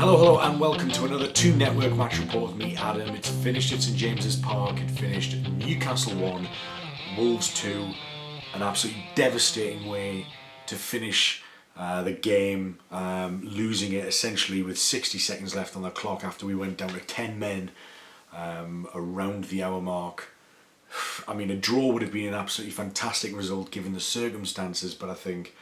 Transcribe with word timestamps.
Hello, 0.00 0.16
hello, 0.16 0.38
and 0.38 0.58
welcome 0.58 0.88
to 0.92 1.04
another 1.04 1.26
Two 1.26 1.54
Network 1.56 1.94
match 1.94 2.18
report 2.18 2.52
with 2.52 2.56
me, 2.56 2.74
Adam. 2.74 3.14
It's 3.14 3.28
finished 3.28 3.70
at 3.74 3.82
St 3.82 3.98
James's 3.98 4.34
Park. 4.34 4.80
It 4.80 4.90
finished 4.90 5.36
Newcastle 5.58 6.14
1, 6.14 6.48
Wolves 7.18 7.52
2. 7.52 7.92
An 8.54 8.62
absolutely 8.62 9.04
devastating 9.14 9.90
way 9.90 10.26
to 10.68 10.76
finish 10.76 11.42
uh, 11.76 12.02
the 12.02 12.12
game, 12.12 12.78
um, 12.90 13.42
losing 13.44 13.92
it 13.92 14.06
essentially 14.06 14.62
with 14.62 14.78
60 14.78 15.18
seconds 15.18 15.54
left 15.54 15.76
on 15.76 15.82
the 15.82 15.90
clock 15.90 16.24
after 16.24 16.46
we 16.46 16.54
went 16.54 16.78
down 16.78 16.94
to 16.94 17.00
10 17.00 17.38
men 17.38 17.70
um, 18.32 18.88
around 18.94 19.44
the 19.44 19.62
hour 19.62 19.82
mark. 19.82 20.30
I 21.28 21.34
mean, 21.34 21.50
a 21.50 21.56
draw 21.56 21.92
would 21.92 22.00
have 22.00 22.10
been 22.10 22.28
an 22.28 22.34
absolutely 22.34 22.72
fantastic 22.72 23.36
result 23.36 23.70
given 23.70 23.92
the 23.92 24.00
circumstances, 24.00 24.94
but 24.94 25.10
I 25.10 25.14
think 25.14 25.54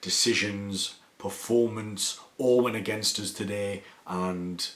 decisions, 0.00 0.96
performance, 1.18 2.20
all 2.38 2.62
went 2.62 2.76
against 2.76 3.18
us 3.18 3.32
today, 3.32 3.82
and 4.06 4.68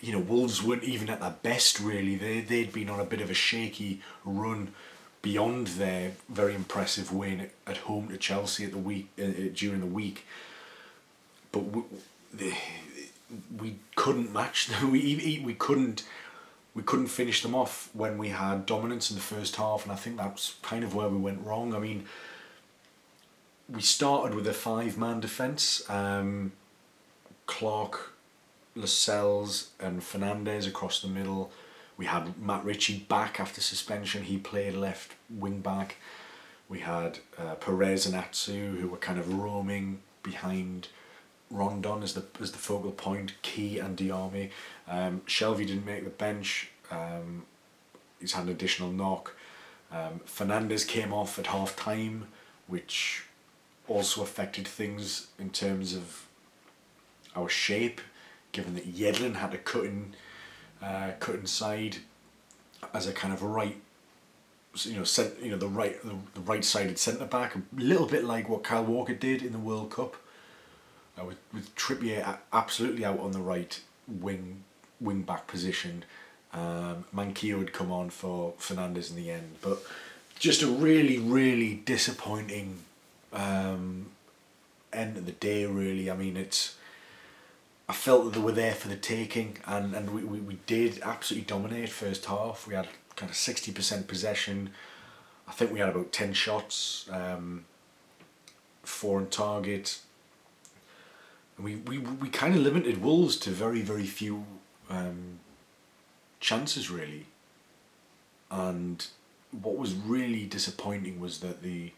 you 0.00 0.12
know 0.12 0.20
Wolves 0.20 0.62
weren't 0.62 0.84
even 0.84 1.10
at 1.10 1.20
their 1.20 1.36
best 1.42 1.80
really. 1.80 2.16
They 2.16 2.40
they'd 2.40 2.72
been 2.72 2.90
on 2.90 3.00
a 3.00 3.04
bit 3.04 3.20
of 3.20 3.30
a 3.30 3.34
shaky 3.34 4.02
run 4.24 4.72
beyond 5.22 5.68
their 5.68 6.12
very 6.28 6.54
impressive 6.54 7.10
win 7.12 7.50
at 7.66 7.78
home 7.78 8.08
to 8.08 8.16
Chelsea 8.18 8.64
at 8.64 8.72
the 8.72 8.78
week 8.78 9.08
uh, 9.18 9.24
uh 9.24 9.28
during 9.54 9.80
the 9.80 9.86
week, 9.86 10.26
but 11.50 11.60
we, 11.60 11.82
they, 12.32 12.56
we 13.58 13.76
couldn't 13.96 14.32
match 14.32 14.66
them. 14.68 14.90
We 14.90 15.42
we 15.44 15.54
couldn't. 15.54 16.04
We 16.74 16.82
couldn't 16.82 17.06
finish 17.06 17.40
them 17.40 17.54
off 17.54 17.88
when 17.92 18.18
we 18.18 18.30
had 18.30 18.66
dominance 18.66 19.08
in 19.08 19.14
the 19.14 19.22
first 19.22 19.54
half, 19.54 19.84
and 19.84 19.92
I 19.92 19.94
think 19.94 20.16
that's 20.16 20.56
kind 20.60 20.82
of 20.82 20.92
where 20.92 21.08
we 21.08 21.18
went 21.18 21.46
wrong. 21.46 21.72
I 21.72 21.78
mean, 21.78 22.04
we 23.68 23.80
started 23.80 24.34
with 24.34 24.46
a 24.46 24.52
five 24.52 24.98
man 24.98 25.20
defence. 25.20 25.88
Um, 25.88 26.52
Clark, 27.46 28.12
Lascelles, 28.74 29.70
and 29.80 30.02
Fernandez 30.02 30.66
across 30.66 31.00
the 31.00 31.08
middle. 31.08 31.50
We 31.96 32.06
had 32.06 32.40
Matt 32.40 32.64
Ritchie 32.64 33.06
back 33.08 33.38
after 33.38 33.60
suspension. 33.60 34.24
He 34.24 34.38
played 34.38 34.74
left 34.74 35.14
wing 35.30 35.60
back. 35.60 35.96
We 36.68 36.80
had 36.80 37.20
uh, 37.38 37.54
Perez 37.54 38.06
and 38.06 38.14
Atsu 38.14 38.76
who 38.76 38.88
were 38.88 38.96
kind 38.96 39.18
of 39.18 39.32
roaming 39.34 40.00
behind 40.22 40.88
Rondon 41.50 42.02
as 42.02 42.14
the 42.14 42.24
as 42.40 42.52
the 42.52 42.58
focal 42.58 42.90
point. 42.90 43.34
Ki 43.42 43.78
and 43.78 43.96
Diame. 43.96 44.50
Um, 44.88 45.22
Shelvey 45.26 45.66
didn't 45.66 45.86
make 45.86 46.04
the 46.04 46.10
bench. 46.10 46.70
Um, 46.90 47.44
he's 48.20 48.32
had 48.32 48.44
an 48.44 48.50
additional 48.50 48.90
knock. 48.90 49.36
Um, 49.92 50.20
Fernandez 50.24 50.84
came 50.84 51.12
off 51.12 51.38
at 51.38 51.46
half 51.46 51.76
time, 51.76 52.26
which 52.66 53.24
also 53.88 54.22
affected 54.22 54.66
things 54.66 55.28
in 55.38 55.50
terms 55.50 55.94
of 55.94 56.26
our 57.36 57.48
shape, 57.48 58.00
given 58.52 58.74
that 58.74 58.94
Yedlin 58.94 59.36
had 59.36 59.50
to 59.52 59.58
cut 59.58 59.84
in, 59.84 60.14
uh, 60.82 61.12
cut 61.20 61.34
inside 61.34 61.98
as 62.92 63.06
a 63.06 63.12
kind 63.12 63.32
of 63.34 63.42
right, 63.42 63.76
you 64.82 64.96
know, 64.96 65.04
cent, 65.04 65.34
you 65.42 65.50
know 65.50 65.56
the 65.56 65.68
right 65.68 66.02
the, 66.02 66.14
the 66.34 66.40
right 66.40 66.64
sided 66.64 66.98
centre 66.98 67.26
back, 67.26 67.54
a 67.54 67.62
little 67.76 68.06
bit 68.06 68.24
like 68.24 68.48
what 68.48 68.62
Kyle 68.62 68.84
Walker 68.84 69.14
did 69.14 69.42
in 69.42 69.52
the 69.52 69.58
World 69.58 69.90
Cup, 69.90 70.16
uh, 71.20 71.24
with 71.24 71.38
with 71.52 71.74
Trippier 71.74 72.38
absolutely 72.52 73.04
out 73.04 73.18
on 73.18 73.32
the 73.32 73.40
right 73.40 73.80
wing 74.08 74.64
wing 75.00 75.22
back 75.22 75.46
position. 75.46 76.04
Um, 76.52 77.04
Manquillo 77.12 77.58
had 77.58 77.72
come 77.72 77.90
on 77.90 78.10
for 78.10 78.54
Fernandez 78.58 79.10
in 79.10 79.16
the 79.16 79.30
end, 79.30 79.56
but 79.60 79.82
just 80.38 80.62
a 80.62 80.66
really 80.66 81.18
really 81.18 81.74
disappointing 81.74 82.78
um, 83.34 84.06
end 84.92 85.18
of 85.18 85.26
the 85.26 85.32
day. 85.32 85.66
Really, 85.66 86.10
I 86.10 86.16
mean 86.16 86.36
it's 86.38 86.76
I 87.88 87.92
felt 87.92 88.24
that 88.24 88.34
they 88.34 88.40
were 88.40 88.52
there 88.52 88.74
for 88.74 88.88
the 88.88 88.96
taking, 88.96 89.58
and, 89.66 89.94
and 89.94 90.10
we, 90.10 90.24
we, 90.24 90.40
we 90.40 90.58
did 90.66 91.00
absolutely 91.02 91.44
dominate 91.44 91.90
first 91.90 92.24
half. 92.24 92.66
We 92.66 92.74
had 92.74 92.88
kind 93.14 93.28
of 93.28 93.36
60% 93.36 94.06
possession. 94.06 94.70
I 95.46 95.52
think 95.52 95.70
we 95.70 95.80
had 95.80 95.90
about 95.90 96.10
10 96.10 96.32
shots, 96.32 97.06
um, 97.10 97.66
four 98.82 99.18
on 99.18 99.26
target. 99.26 99.98
We, 101.58 101.76
we, 101.76 101.98
we 101.98 102.30
kind 102.30 102.54
of 102.54 102.62
limited 102.62 103.02
Wolves 103.02 103.36
to 103.38 103.50
very, 103.50 103.82
very 103.82 104.06
few 104.06 104.46
um, 104.88 105.40
chances, 106.40 106.90
really. 106.90 107.26
And 108.50 109.06
what 109.50 109.76
was 109.76 109.92
really 109.94 110.46
disappointing 110.46 111.20
was 111.20 111.40
that 111.40 111.62
the 111.62 111.92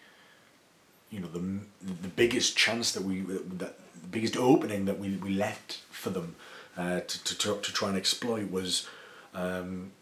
you 1.16 1.22
know 1.22 1.28
the 1.28 1.94
the 2.02 2.08
biggest 2.08 2.56
chance 2.56 2.92
that 2.92 3.02
we 3.02 3.20
that 3.20 3.78
the 4.02 4.08
biggest 4.10 4.36
opening 4.36 4.84
that 4.84 4.98
we, 4.98 5.16
we 5.16 5.30
left 5.30 5.80
for 5.90 6.10
them 6.10 6.36
uh, 6.76 7.00
to, 7.00 7.24
to, 7.24 7.38
to, 7.38 7.60
to 7.60 7.72
try 7.72 7.88
and 7.88 7.96
exploit 7.96 8.50
was 8.50 8.86
um, 9.34 9.92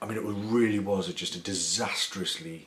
I 0.00 0.06
mean 0.06 0.18
it 0.18 0.24
really 0.24 0.80
was 0.80 1.08
a, 1.08 1.12
just 1.12 1.36
a 1.36 1.38
disastrously 1.38 2.66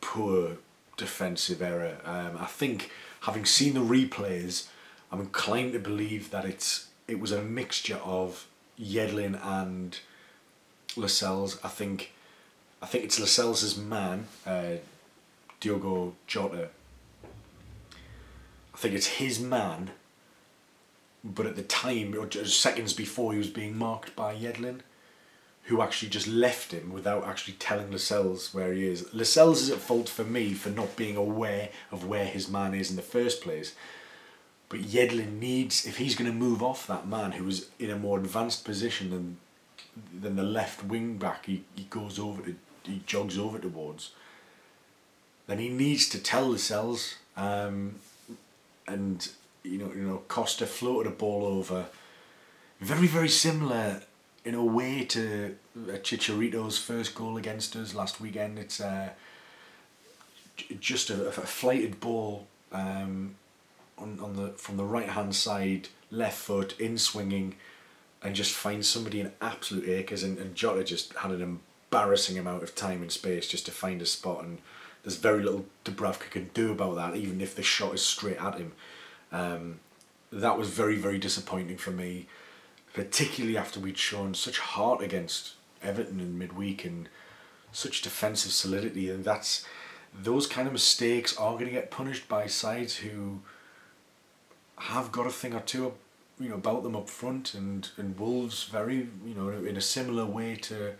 poor 0.00 0.58
defensive 0.96 1.62
error. 1.62 1.96
Um, 2.04 2.36
I 2.38 2.46
think 2.46 2.90
having 3.22 3.44
seen 3.44 3.74
the 3.74 3.80
replays 3.80 4.66
I'm 5.12 5.20
inclined 5.20 5.74
to 5.74 5.78
believe 5.78 6.30
that 6.32 6.44
it's 6.44 6.88
it 7.06 7.20
was 7.20 7.30
a 7.30 7.40
mixture 7.40 8.00
of 8.04 8.48
Yedlin 8.80 9.38
and 9.44 9.96
Lascelles. 10.96 11.60
I 11.62 11.68
think 11.68 12.10
I 12.82 12.86
think 12.86 13.04
it's 13.04 13.20
Lascelles' 13.20 13.76
man 13.76 14.26
uh, 14.44 14.78
Diogo 15.60 16.14
Jota. 16.26 16.68
I 18.74 18.76
think 18.76 18.94
it's 18.94 19.06
his 19.06 19.40
man, 19.40 19.92
but 21.22 21.46
at 21.46 21.56
the 21.56 21.62
time, 21.62 22.14
or 22.18 22.26
just 22.26 22.60
seconds 22.60 22.92
before, 22.92 23.32
he 23.32 23.38
was 23.38 23.48
being 23.48 23.78
marked 23.78 24.16
by 24.16 24.34
Yedlin, 24.34 24.80
who 25.64 25.80
actually 25.80 26.10
just 26.10 26.26
left 26.26 26.72
him 26.72 26.92
without 26.92 27.24
actually 27.24 27.54
telling 27.54 27.90
Lascelles 27.90 28.52
where 28.52 28.72
he 28.72 28.86
is. 28.86 29.12
Lascelles 29.14 29.62
is 29.62 29.70
at 29.70 29.78
fault 29.78 30.08
for 30.08 30.24
me 30.24 30.52
for 30.52 30.68
not 30.68 30.96
being 30.96 31.16
aware 31.16 31.70
of 31.90 32.06
where 32.06 32.26
his 32.26 32.48
man 32.48 32.74
is 32.74 32.90
in 32.90 32.96
the 32.96 33.02
first 33.02 33.40
place. 33.40 33.74
But 34.68 34.80
Yedlin 34.80 35.38
needs, 35.38 35.86
if 35.86 35.98
he's 35.98 36.16
going 36.16 36.30
to 36.30 36.36
move 36.36 36.62
off 36.62 36.86
that 36.86 37.06
man 37.06 37.32
who 37.32 37.44
was 37.44 37.68
in 37.78 37.90
a 37.90 37.98
more 37.98 38.18
advanced 38.18 38.64
position 38.64 39.10
than 39.10 39.38
than 40.12 40.34
the 40.34 40.42
left 40.42 40.84
wing 40.84 41.18
back, 41.18 41.46
he, 41.46 41.64
he 41.76 41.84
goes 41.84 42.18
over 42.18 42.42
to, 42.42 42.56
he 42.82 43.00
jogs 43.06 43.38
over 43.38 43.58
towards 43.58 44.10
then 45.46 45.58
he 45.58 45.68
needs 45.68 46.08
to 46.10 46.18
tell 46.18 46.50
Lascelles. 46.50 47.16
Um, 47.36 47.96
and 48.86 49.28
you 49.62 49.78
know, 49.78 49.90
you 49.94 50.02
know, 50.02 50.22
Costa 50.28 50.66
floated 50.66 51.10
a 51.10 51.14
ball 51.14 51.44
over. 51.44 51.86
Very, 52.80 53.06
very 53.06 53.28
similar 53.28 54.02
in 54.44 54.54
a 54.54 54.64
way 54.64 55.04
to 55.06 55.56
Chicharito's 55.76 56.78
first 56.78 57.14
goal 57.14 57.36
against 57.36 57.74
us 57.76 57.94
last 57.94 58.20
weekend. 58.20 58.58
It's 58.58 58.80
uh, 58.80 59.10
just 60.80 61.10
a, 61.10 61.28
a 61.28 61.32
flighted 61.32 61.98
ball 61.98 62.46
um, 62.72 63.36
on, 63.96 64.18
on 64.20 64.36
the 64.36 64.48
from 64.50 64.76
the 64.76 64.84
right 64.84 65.08
hand 65.08 65.34
side, 65.34 65.88
left 66.10 66.38
foot 66.38 66.78
in 66.78 66.98
swinging, 66.98 67.54
and 68.22 68.34
just 68.34 68.52
finds 68.52 68.86
somebody 68.86 69.20
in 69.20 69.32
absolute 69.40 69.88
acres. 69.88 70.22
And, 70.22 70.38
and 70.38 70.54
Jota 70.54 70.84
just 70.84 71.14
had 71.14 71.30
an 71.30 71.42
embarrassing 71.42 72.38
amount 72.38 72.62
of 72.62 72.74
time 72.74 73.00
and 73.00 73.10
space 73.10 73.48
just 73.48 73.64
to 73.66 73.72
find 73.72 74.02
a 74.02 74.06
spot 74.06 74.44
and 74.44 74.58
there's 75.04 75.16
very 75.16 75.42
little 75.42 75.66
Dubravka 75.84 76.30
can 76.30 76.50
do 76.54 76.72
about 76.72 76.96
that, 76.96 77.14
even 77.14 77.40
if 77.40 77.54
the 77.54 77.62
shot 77.62 77.94
is 77.94 78.02
straight 78.02 78.38
at 78.38 78.58
him. 78.58 78.72
Um, 79.30 79.80
that 80.32 80.58
was 80.58 80.70
very, 80.70 80.96
very 80.96 81.18
disappointing 81.18 81.76
for 81.76 81.90
me, 81.90 82.26
particularly 82.94 83.56
after 83.56 83.78
we'd 83.78 83.98
shown 83.98 84.34
such 84.34 84.58
heart 84.58 85.02
against 85.02 85.52
Everton 85.82 86.20
in 86.20 86.38
midweek 86.38 86.84
and 86.84 87.08
such 87.70 88.02
defensive 88.02 88.52
solidity. 88.52 89.10
And 89.10 89.24
that's 89.24 89.66
those 90.14 90.46
kind 90.46 90.66
of 90.66 90.72
mistakes 90.72 91.36
are 91.36 91.52
going 91.52 91.66
to 91.66 91.70
get 91.70 91.90
punished 91.90 92.26
by 92.28 92.46
sides 92.46 92.96
who 92.96 93.40
have 94.78 95.12
got 95.12 95.26
a 95.26 95.30
thing 95.30 95.54
or 95.54 95.60
two 95.60 95.92
you 96.40 96.48
know 96.48 96.56
about 96.56 96.82
them 96.82 96.96
up 96.96 97.08
front 97.08 97.54
and 97.54 97.90
and 97.96 98.18
Wolves 98.18 98.64
very 98.64 99.08
you 99.24 99.34
know 99.36 99.50
in 99.50 99.76
a 99.76 99.80
similar 99.80 100.24
way 100.24 100.56
to 100.56 100.94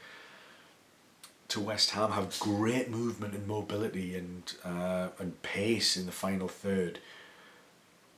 to 1.54 1.60
West 1.60 1.90
Ham 1.90 2.10
have 2.10 2.36
great 2.40 2.90
movement 2.90 3.32
and 3.32 3.46
mobility 3.46 4.16
and 4.16 4.52
uh, 4.64 5.08
and 5.20 5.40
pace 5.42 5.96
in 5.96 6.04
the 6.04 6.12
final 6.12 6.48
third. 6.48 6.98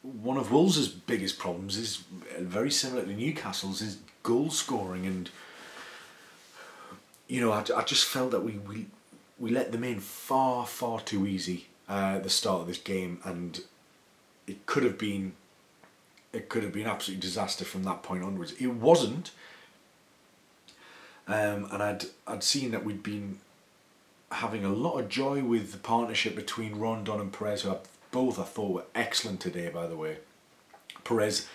One 0.03 0.39
of 0.39 0.51
Wolves' 0.51 0.89
biggest 0.89 1.39
problems 1.39 1.77
is 1.77 2.05
very 2.39 2.71
similar 2.71 3.05
to 3.05 3.13
Newcastle's 3.13 3.83
is 3.83 3.99
goal 4.23 4.49
scoring 4.49 5.05
and 5.05 5.29
you 7.29 7.43
know 7.43 7.53
I, 7.53 7.63
I 7.77 7.83
just 7.83 8.07
felt 8.07 8.31
that 8.31 8.43
we, 8.43 8.53
we 8.53 8.87
we 9.39 9.51
let 9.51 9.71
them 9.71 9.85
in 9.85 10.01
far 10.01 10.65
far 10.65 11.01
too 11.01 11.27
easy 11.27 11.67
uh, 11.91 12.15
at 12.17 12.23
the 12.23 12.31
start 12.31 12.63
of 12.63 12.69
this 12.69 12.79
game 12.79 13.21
and 13.23 13.61
it 14.47 14.65
could 14.65 14.83
have 14.83 14.97
been 14.97 15.35
it 16.33 16.49
could 16.49 16.63
have 16.63 16.73
been 16.73 16.87
absolute 16.87 17.21
disaster 17.21 17.67
from 17.67 17.85
that 17.85 18.03
point 18.03 18.25
onwards. 18.25 18.53
It 18.59 18.69
wasn't 18.69 19.31
um, 21.29 21.69
and 21.73 21.83
I'd 21.83 22.05
I'd 22.27 22.43
seen 22.43 22.71
that 22.71 22.85
we'd 22.85 23.03
been 23.03 23.39
having 24.33 24.65
a 24.65 24.73
lot 24.73 24.99
of 24.99 25.09
joy 25.09 25.43
with 25.43 25.73
the 25.73 25.79
partnership 25.79 26.35
between 26.35 26.77
Rondon 26.77 27.21
and 27.21 27.33
Perez, 27.33 27.63
who 27.63 27.71
I, 27.71 27.79
both 28.11 28.39
I 28.39 28.45
thought 28.45 28.73
were 28.73 28.85
excellent 28.95 29.41
today. 29.41 29.69
By 29.69 29.87
the 29.87 29.97
way, 29.97 30.19
Perez 31.05 31.47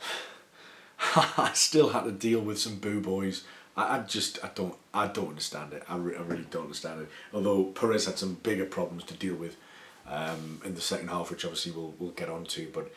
I 1.16 1.52
still 1.54 1.90
had 1.90 2.04
to 2.04 2.12
deal 2.12 2.40
with 2.40 2.58
some 2.58 2.76
boo 2.76 3.00
boys. 3.00 3.44
I, 3.76 3.98
I 3.98 4.00
just 4.00 4.44
I 4.44 4.50
don't 4.54 4.74
I 4.92 5.06
don't 5.06 5.28
understand 5.28 5.72
it. 5.72 5.82
I, 5.88 5.96
re- 5.96 6.16
I 6.16 6.20
really 6.20 6.46
don't 6.50 6.64
understand 6.64 7.02
it. 7.02 7.08
Although 7.32 7.64
Perez 7.64 8.06
had 8.06 8.18
some 8.18 8.34
bigger 8.42 8.66
problems 8.66 9.04
to 9.04 9.14
deal 9.14 9.36
with 9.36 9.56
um, 10.06 10.60
in 10.64 10.74
the 10.74 10.80
second 10.80 11.08
half, 11.08 11.30
which 11.30 11.44
obviously 11.44 11.72
we'll 11.72 11.94
we'll 11.98 12.10
get 12.10 12.28
on 12.28 12.44
to. 12.46 12.68
But 12.72 12.92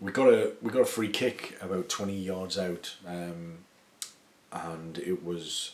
we 0.00 0.12
got 0.12 0.28
a 0.28 0.52
we 0.62 0.70
got 0.70 0.82
a 0.82 0.86
free 0.86 1.08
kick 1.08 1.58
about 1.60 1.88
twenty 1.88 2.18
yards 2.18 2.58
out, 2.58 2.96
um, 3.06 3.58
and 4.52 4.98
it 4.98 5.24
was 5.24 5.72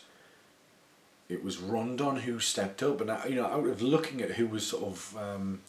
it 1.27 1.43
was 1.43 1.57
Rondon 1.59 2.17
who 2.17 2.39
stepped 2.39 2.81
up, 2.81 3.01
and 3.01 3.11
I, 3.11 3.27
you 3.27 3.35
know 3.35 3.45
out 3.45 3.67
of 3.67 3.81
looking 3.81 4.21
at 4.21 4.31
who 4.31 4.47
was 4.47 4.67
sort 4.67 4.83
of. 4.83 5.17
Um, 5.17 5.61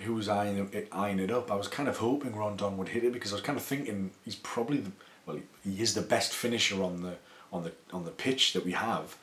who 0.00 0.14
was 0.14 0.28
eyeing 0.28 0.68
it, 0.72 0.88
eyeing 0.92 1.18
it 1.18 1.30
up. 1.30 1.50
I 1.50 1.54
was 1.54 1.68
kind 1.68 1.88
of 1.88 1.96
hoping 1.96 2.36
Rondon 2.36 2.76
would 2.76 2.88
hit 2.88 3.04
it 3.04 3.12
because 3.12 3.32
I 3.32 3.36
was 3.36 3.42
kind 3.42 3.58
of 3.58 3.64
thinking 3.64 4.10
he's 4.24 4.36
probably 4.36 4.78
the 4.78 4.92
well 5.24 5.38
he 5.64 5.80
is 5.80 5.94
the 5.94 6.02
best 6.02 6.34
finisher 6.34 6.82
on 6.82 7.02
the 7.02 7.14
on 7.52 7.64
the 7.64 7.72
on 7.92 8.04
the 8.04 8.10
pitch 8.10 8.52
that 8.52 8.64
we 8.64 8.72
have. 8.72 9.16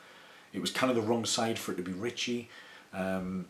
It 0.52 0.60
was 0.60 0.70
kind 0.70 0.90
of 0.90 0.96
the 0.96 1.02
wrong 1.02 1.24
side 1.24 1.58
for 1.58 1.72
it 1.72 1.76
to 1.76 1.82
be 1.82 1.92
Ritchie, 1.92 2.48
um, 2.92 3.46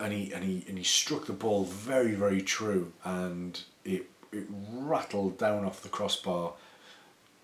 and 0.00 0.12
he 0.12 0.32
and 0.32 0.44
he 0.44 0.64
and 0.68 0.78
he 0.78 0.84
struck 0.84 1.26
the 1.26 1.32
ball 1.32 1.64
very 1.64 2.14
very 2.14 2.42
true, 2.42 2.92
and 3.04 3.60
it 3.84 4.06
it 4.32 4.46
rattled 4.72 5.38
down 5.38 5.64
off 5.64 5.82
the 5.82 5.88
crossbar. 5.88 6.54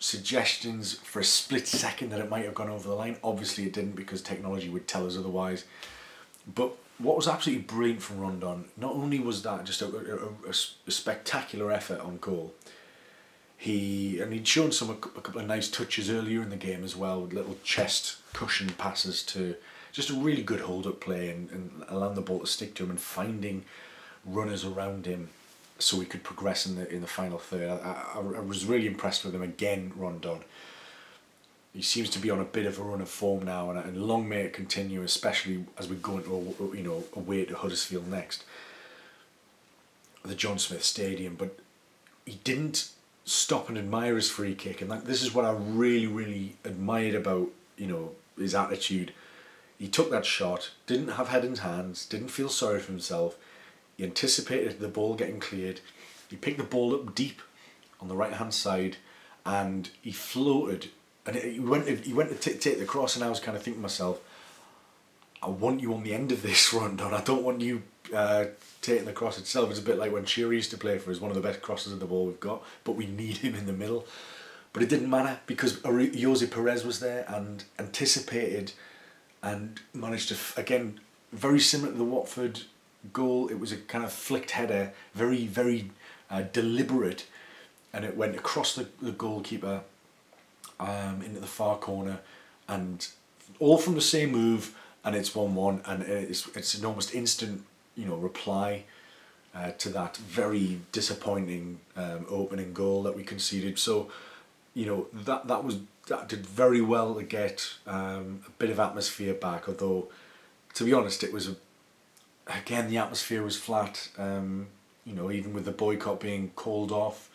Suggestions 0.04 0.98
for 0.98 1.20
a 1.20 1.24
split 1.24 1.66
second 1.66 2.10
that 2.10 2.20
it 2.20 2.28
might 2.28 2.44
have 2.44 2.54
gone 2.54 2.68
over 2.68 2.86
the 2.86 2.94
line. 2.94 3.16
Obviously, 3.24 3.64
it 3.64 3.72
didn't 3.72 3.96
because 3.96 4.20
technology 4.20 4.68
would 4.68 4.86
tell 4.86 5.06
us 5.06 5.16
otherwise. 5.16 5.64
But 6.54 6.76
what 6.98 7.16
was 7.16 7.26
absolutely 7.26 7.64
brilliant 7.64 8.02
from 8.02 8.20
Rondon, 8.20 8.66
not 8.76 8.92
only 8.92 9.18
was 9.18 9.42
that 9.44 9.64
just 9.64 9.80
a, 9.80 9.86
a, 9.86 10.48
a, 10.48 10.50
a 10.50 10.90
spectacular 10.90 11.72
effort 11.72 12.00
on 12.00 12.18
goal, 12.18 12.52
he 13.56 14.20
and 14.20 14.34
he'd 14.34 14.46
shown 14.46 14.72
some 14.72 14.90
a, 14.90 14.94
couple 14.94 15.40
of 15.40 15.46
nice 15.46 15.70
touches 15.70 16.10
earlier 16.10 16.42
in 16.42 16.50
the 16.50 16.56
game 16.56 16.84
as 16.84 16.94
well, 16.94 17.22
little 17.22 17.56
chest 17.64 18.18
cushion 18.34 18.68
passes 18.76 19.22
to 19.22 19.56
just 19.90 20.10
a 20.10 20.14
really 20.14 20.42
good 20.42 20.60
hold 20.60 20.86
up 20.86 21.00
play 21.00 21.30
and, 21.30 21.48
and 21.48 21.82
allowing 21.88 22.14
the 22.14 22.20
ball 22.20 22.40
to 22.40 22.46
stick 22.46 22.74
to 22.74 22.84
him 22.84 22.90
and 22.90 23.00
finding 23.00 23.64
runners 24.26 24.66
around 24.66 25.06
him 25.06 25.30
so 25.84 26.00
he 26.00 26.06
could 26.06 26.22
progress 26.22 26.66
in 26.66 26.76
the 26.76 26.92
in 26.92 27.00
the 27.00 27.06
final 27.06 27.38
third. 27.38 27.68
I, 27.68 27.74
I, 28.14 28.18
I 28.18 28.40
was 28.40 28.64
really 28.64 28.86
impressed 28.86 29.24
with 29.24 29.34
him 29.34 29.42
again, 29.42 29.92
Rondon. 29.96 30.40
He 31.72 31.82
seems 31.82 32.08
to 32.10 32.20
be 32.20 32.30
on 32.30 32.40
a 32.40 32.44
bit 32.44 32.66
of 32.66 32.78
a 32.78 32.82
run 32.82 33.00
of 33.00 33.08
form 33.08 33.44
now, 33.44 33.70
and, 33.70 33.78
and 33.78 34.06
long 34.06 34.28
may 34.28 34.42
it 34.42 34.52
continue, 34.52 35.02
especially 35.02 35.64
as 35.76 35.88
we 35.88 35.96
go 35.96 36.16
into 36.16 36.34
a, 36.34 36.76
you 36.76 36.82
know 36.82 37.04
away 37.14 37.44
to 37.44 37.56
Huddersfield 37.56 38.08
next, 38.08 38.44
the 40.24 40.34
John 40.34 40.58
Smith 40.58 40.84
Stadium. 40.84 41.34
But 41.34 41.58
he 42.24 42.38
didn't 42.44 42.90
stop 43.24 43.68
and 43.68 43.76
admire 43.76 44.16
his 44.16 44.30
free 44.30 44.54
kick, 44.54 44.80
and 44.80 44.90
that, 44.90 45.06
this 45.06 45.22
is 45.22 45.34
what 45.34 45.44
I 45.44 45.52
really, 45.52 46.06
really 46.06 46.56
admired 46.64 47.14
about 47.14 47.48
you 47.76 47.86
know 47.86 48.12
his 48.38 48.54
attitude. 48.54 49.12
He 49.78 49.88
took 49.88 50.10
that 50.12 50.24
shot, 50.24 50.70
didn't 50.86 51.08
have 51.08 51.28
head 51.28 51.44
in 51.44 51.56
hands, 51.56 52.06
didn't 52.06 52.28
feel 52.28 52.48
sorry 52.48 52.80
for 52.80 52.92
himself. 52.92 53.36
He 53.96 54.04
anticipated 54.04 54.80
the 54.80 54.88
ball 54.88 55.14
getting 55.14 55.40
cleared. 55.40 55.80
He 56.28 56.36
picked 56.36 56.58
the 56.58 56.64
ball 56.64 56.94
up 56.94 57.14
deep 57.14 57.40
on 58.00 58.08
the 58.08 58.16
right 58.16 58.32
hand 58.32 58.54
side, 58.54 58.96
and 59.46 59.90
he 60.02 60.12
floated. 60.12 60.90
And 61.26 61.36
he 61.36 61.60
went. 61.60 61.88
He 62.04 62.12
went 62.12 62.40
to 62.40 62.54
take 62.54 62.78
the 62.78 62.84
cross, 62.84 63.16
and 63.16 63.24
I 63.24 63.28
was 63.28 63.40
kind 63.40 63.56
of 63.56 63.62
thinking 63.62 63.80
to 63.80 63.82
myself, 63.82 64.20
I 65.42 65.48
want 65.48 65.80
you 65.80 65.94
on 65.94 66.02
the 66.02 66.14
end 66.14 66.32
of 66.32 66.42
this 66.42 66.72
Rondon. 66.74 67.12
I 67.12 67.22
don't 67.22 67.42
want 67.42 67.60
you 67.60 67.82
uh, 68.14 68.46
taking 68.80 69.04
the 69.04 69.12
cross 69.12 69.38
itself. 69.38 69.70
It's 69.70 69.78
a 69.78 69.82
bit 69.82 69.98
like 69.98 70.12
when 70.12 70.24
Shearer 70.24 70.52
used 70.52 70.70
to 70.70 70.78
play 70.78 70.98
for 70.98 71.10
us, 71.10 71.20
one 71.20 71.30
of 71.30 71.34
the 71.34 71.46
best 71.46 71.62
crosses 71.62 71.92
of 71.92 72.00
the 72.00 72.06
ball 72.06 72.26
we've 72.26 72.40
got, 72.40 72.62
but 72.82 72.92
we 72.92 73.06
need 73.06 73.38
him 73.38 73.54
in 73.54 73.66
the 73.66 73.72
middle. 73.72 74.06
But 74.72 74.82
it 74.82 74.88
didn't 74.88 75.08
matter 75.08 75.38
because 75.46 75.78
Ayoze 75.80 76.50
Perez 76.50 76.84
was 76.84 76.98
there 76.98 77.24
and 77.28 77.64
anticipated 77.78 78.72
and 79.42 79.80
managed 79.92 80.30
to, 80.30 80.60
again, 80.60 80.98
very 81.32 81.60
similar 81.60 81.92
to 81.92 81.98
the 81.98 82.04
Watford 82.04 82.62
goal. 83.12 83.48
It 83.48 83.58
was 83.58 83.72
a 83.72 83.76
kind 83.76 84.04
of 84.04 84.12
flicked 84.12 84.52
header, 84.52 84.92
very, 85.14 85.46
very 85.46 85.90
uh, 86.30 86.42
deliberate, 86.52 87.26
and 87.92 88.04
it 88.04 88.16
went 88.16 88.34
across 88.34 88.74
the, 88.74 88.88
the 89.00 89.12
goalkeeper 89.12 89.82
um, 90.80 91.22
into 91.24 91.40
the 91.40 91.46
far 91.46 91.76
corner, 91.76 92.20
and 92.68 93.06
all 93.58 93.78
from 93.78 93.94
the 93.94 94.00
same 94.00 94.32
move, 94.32 94.74
and 95.04 95.14
it's 95.14 95.34
1 95.34 95.54
1, 95.54 95.82
and 95.84 96.02
it's, 96.02 96.48
it's 96.56 96.74
an 96.74 96.84
almost 96.84 97.14
instant 97.14 97.64
you 97.96 98.06
know, 98.06 98.16
reply 98.16 98.84
uh, 99.54 99.70
to 99.72 99.88
that 99.90 100.16
very 100.16 100.80
disappointing 100.92 101.78
um, 101.96 102.26
opening 102.28 102.72
goal 102.72 103.02
that 103.04 103.16
we 103.16 103.22
conceded. 103.22 103.78
So, 103.78 104.10
you 104.74 104.86
know, 104.86 105.06
that, 105.12 105.46
that 105.46 105.64
was 105.64 105.78
that 106.08 106.28
did 106.28 106.44
very 106.44 106.80
well 106.80 107.14
to 107.14 107.22
get 107.22 107.74
um, 107.86 108.42
a 108.46 108.50
bit 108.58 108.70
of 108.70 108.78
atmosphere 108.78 109.32
back. 109.34 109.68
Although, 109.68 110.08
to 110.74 110.84
be 110.84 110.92
honest, 110.92 111.22
it 111.22 111.32
was 111.32 111.48
a, 111.48 111.56
again 112.46 112.88
the 112.88 112.98
atmosphere 112.98 113.42
was 113.42 113.56
flat. 113.56 114.08
Um, 114.18 114.68
you 115.04 115.14
know, 115.14 115.30
even 115.30 115.52
with 115.52 115.64
the 115.64 115.72
boycott 115.72 116.20
being 116.20 116.50
called 116.56 116.92
off, 116.92 117.30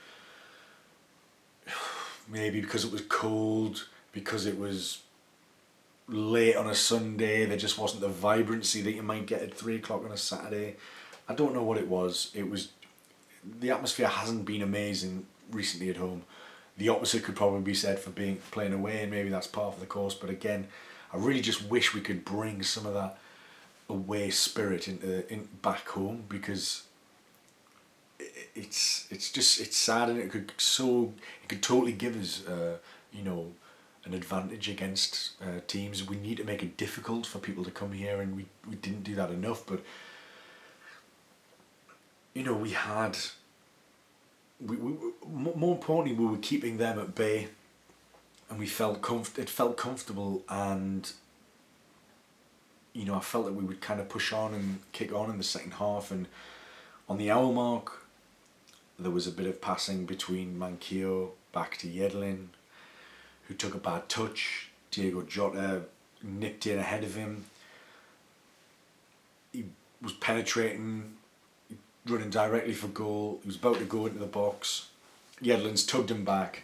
maybe 2.27 2.61
because 2.61 2.85
it 2.85 2.91
was 2.91 3.01
cold, 3.01 3.87
because 4.11 4.45
it 4.45 4.57
was 4.57 5.01
late 6.07 6.55
on 6.55 6.67
a 6.67 6.75
Sunday, 6.75 7.45
there 7.45 7.57
just 7.57 7.77
wasn't 7.77 8.01
the 8.01 8.09
vibrancy 8.09 8.81
that 8.81 8.93
you 8.93 9.03
might 9.03 9.27
get 9.27 9.41
at 9.41 9.53
three 9.53 9.75
o'clock 9.75 10.03
on 10.03 10.11
a 10.11 10.17
Saturday. 10.17 10.75
I 11.27 11.35
don't 11.35 11.53
know 11.53 11.63
what 11.63 11.77
it 11.77 11.87
was. 11.87 12.31
It 12.33 12.49
was 12.49 12.69
the 13.59 13.71
atmosphere 13.71 14.07
hasn't 14.07 14.45
been 14.45 14.61
amazing 14.61 15.25
recently 15.51 15.89
at 15.89 15.97
home. 15.97 16.23
The 16.77 16.89
opposite 16.89 17.23
could 17.23 17.35
probably 17.35 17.61
be 17.61 17.73
said 17.73 17.99
for 17.99 18.09
being 18.09 18.37
playing 18.51 18.73
away, 18.73 19.01
and 19.01 19.11
maybe 19.11 19.29
that's 19.29 19.47
part 19.47 19.73
of 19.73 19.79
the 19.79 19.85
course. 19.85 20.15
But 20.15 20.29
again, 20.29 20.67
I 21.13 21.17
really 21.17 21.41
just 21.41 21.63
wish 21.63 21.93
we 21.93 22.01
could 22.01 22.25
bring 22.25 22.63
some 22.63 22.85
of 22.85 22.93
that 22.93 23.19
away 23.89 24.29
spirit 24.29 24.87
into 24.87 25.31
in 25.31 25.47
back 25.61 25.87
home 25.89 26.23
because 26.29 26.83
it's 28.55 29.07
it's 29.09 29.31
just 29.31 29.59
it's 29.59 29.77
sad 29.77 30.09
and 30.09 30.19
it 30.19 30.31
could 30.31 30.51
so 30.57 31.13
it 31.43 31.49
could 31.49 31.63
totally 31.63 31.91
give 31.93 32.15
us 32.19 32.45
uh, 32.47 32.77
you 33.11 33.23
know 33.23 33.51
an 34.05 34.13
advantage 34.13 34.69
against 34.69 35.31
uh, 35.41 35.59
teams. 35.67 36.07
We 36.07 36.17
need 36.17 36.37
to 36.37 36.43
make 36.43 36.63
it 36.63 36.77
difficult 36.77 37.25
for 37.25 37.39
people 37.39 37.63
to 37.63 37.71
come 37.71 37.91
here, 37.91 38.21
and 38.21 38.35
we, 38.35 38.45
we 38.67 38.75
didn't 38.75 39.03
do 39.03 39.15
that 39.15 39.29
enough. 39.29 39.65
But 39.65 39.81
you 42.33 42.43
know, 42.43 42.53
we 42.53 42.71
had. 42.71 43.17
We, 44.65 44.75
we 44.75 44.93
more 45.27 45.75
importantly, 45.75 46.13
we 46.13 46.29
were 46.29 46.41
keeping 46.41 46.77
them 46.77 46.99
at 46.99 47.15
bay, 47.15 47.47
and 48.49 48.59
we 48.59 48.67
felt 48.67 49.01
comf- 49.01 49.37
It 49.37 49.49
felt 49.49 49.77
comfortable, 49.77 50.43
and 50.49 51.11
you 52.93 53.05
know, 53.05 53.15
I 53.15 53.19
felt 53.19 53.45
that 53.45 53.53
we 53.53 53.63
would 53.63 53.81
kind 53.81 53.99
of 53.99 54.09
push 54.09 54.33
on 54.33 54.53
and 54.53 54.79
kick 54.91 55.13
on 55.13 55.29
in 55.29 55.37
the 55.37 55.43
second 55.43 55.73
half, 55.73 56.11
and 56.11 56.27
on 57.07 57.17
the 57.17 57.31
hour 57.31 57.51
mark, 57.51 58.05
there 58.97 59.11
was 59.11 59.27
a 59.27 59.31
bit 59.31 59.47
of 59.47 59.61
passing 59.61 60.05
between 60.05 60.59
Manquillo 60.59 61.31
back 61.53 61.77
to 61.77 61.87
Yedlin, 61.87 62.47
who 63.47 63.53
took 63.53 63.73
a 63.73 63.79
bad 63.79 64.09
touch. 64.09 64.69
Diogo 64.91 65.23
Jota 65.23 65.83
nipped 66.21 66.67
in 66.67 66.79
ahead 66.79 67.03
of 67.03 67.15
him. 67.15 67.45
He 69.53 69.65
was 70.01 70.13
penetrating, 70.13 71.13
running 72.05 72.29
directly 72.29 72.73
for 72.73 72.87
goal. 72.87 73.39
He 73.43 73.47
was 73.47 73.55
about 73.55 73.77
to 73.79 73.85
go 73.85 74.05
into 74.05 74.19
the 74.19 74.25
box. 74.25 74.87
Yedlin's 75.41 75.85
tugged 75.85 76.11
him 76.11 76.25
back. 76.25 76.63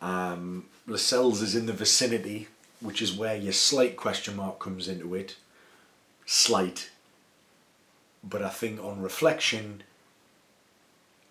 Um, 0.00 0.66
Lascelles 0.86 1.42
is 1.42 1.54
in 1.54 1.66
the 1.66 1.72
vicinity, 1.72 2.48
which 2.80 3.02
is 3.02 3.16
where 3.16 3.36
your 3.36 3.52
slight 3.52 3.96
question 3.96 4.36
mark 4.36 4.58
comes 4.60 4.86
into 4.86 5.14
it. 5.14 5.36
Slight. 6.26 6.90
But 8.22 8.42
I 8.42 8.48
think 8.48 8.82
on 8.82 9.02
reflection, 9.02 9.82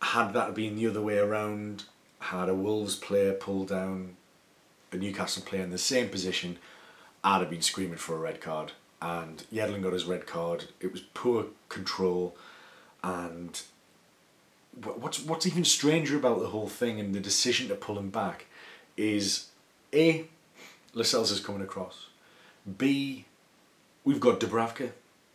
had 0.02 0.34
that 0.34 0.54
been 0.54 0.76
the 0.76 0.88
other 0.88 1.02
way 1.02 1.18
around, 1.18 1.86
had 2.20 2.50
a 2.50 2.56
Wolves 2.56 2.96
player 2.96 3.34
pull 3.34 3.66
down 3.66 4.16
a 4.92 4.98
Newcastle 4.98 5.44
player 5.44 5.64
in 5.64 5.72
the 5.72 5.78
same 5.78 6.10
position, 6.10 6.58
I'd 7.24 7.40
have 7.40 7.50
been 7.50 7.62
screaming 7.62 7.98
for 7.98 8.16
a 8.16 8.20
red 8.20 8.42
card. 8.42 8.74
And 9.02 9.44
Yedlin 9.52 9.82
got 9.82 9.94
his 9.94 10.06
red 10.06 10.26
card. 10.26 10.66
It 10.80 10.92
was 10.92 11.02
poor 11.02 11.48
control, 11.68 12.38
and 13.04 13.62
what's 14.82 15.20
what's 15.20 15.46
even 15.46 15.66
stranger 15.66 16.16
about 16.16 16.40
the 16.40 16.48
whole 16.48 16.70
thing 16.70 17.02
and 17.02 17.14
the 17.14 17.20
decision 17.20 17.68
to 17.68 17.76
pull 17.76 18.00
him 18.00 18.10
back 18.10 18.46
is 18.96 19.48
a 19.94 20.26
Lascelles 20.94 21.32
is 21.32 21.42
coming 21.42 21.62
across. 21.62 22.08
B 22.78 23.26
we've 24.04 24.20
got 24.20 24.40
Dubravka, 24.40 24.92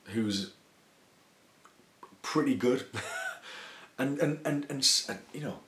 who's 0.07 0.53
pretty 2.23 2.55
good, 2.55 2.85
and, 3.99 4.19
and 4.19 4.41
and 4.45 4.67
and 4.69 5.05
and 5.09 5.19
you 5.33 5.41
know 5.41 5.59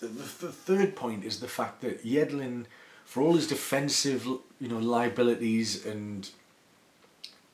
the, 0.00 0.06
the, 0.06 0.46
the 0.46 0.52
third 0.52 0.96
point 0.96 1.24
is 1.24 1.40
the 1.40 1.48
fact 1.48 1.80
that 1.82 2.04
Yedlin 2.04 2.66
for 3.04 3.22
all 3.22 3.34
his 3.34 3.46
defensive, 3.46 4.26
you 4.26 4.68
know, 4.68 4.78
liabilities 4.78 5.84
and 5.86 6.30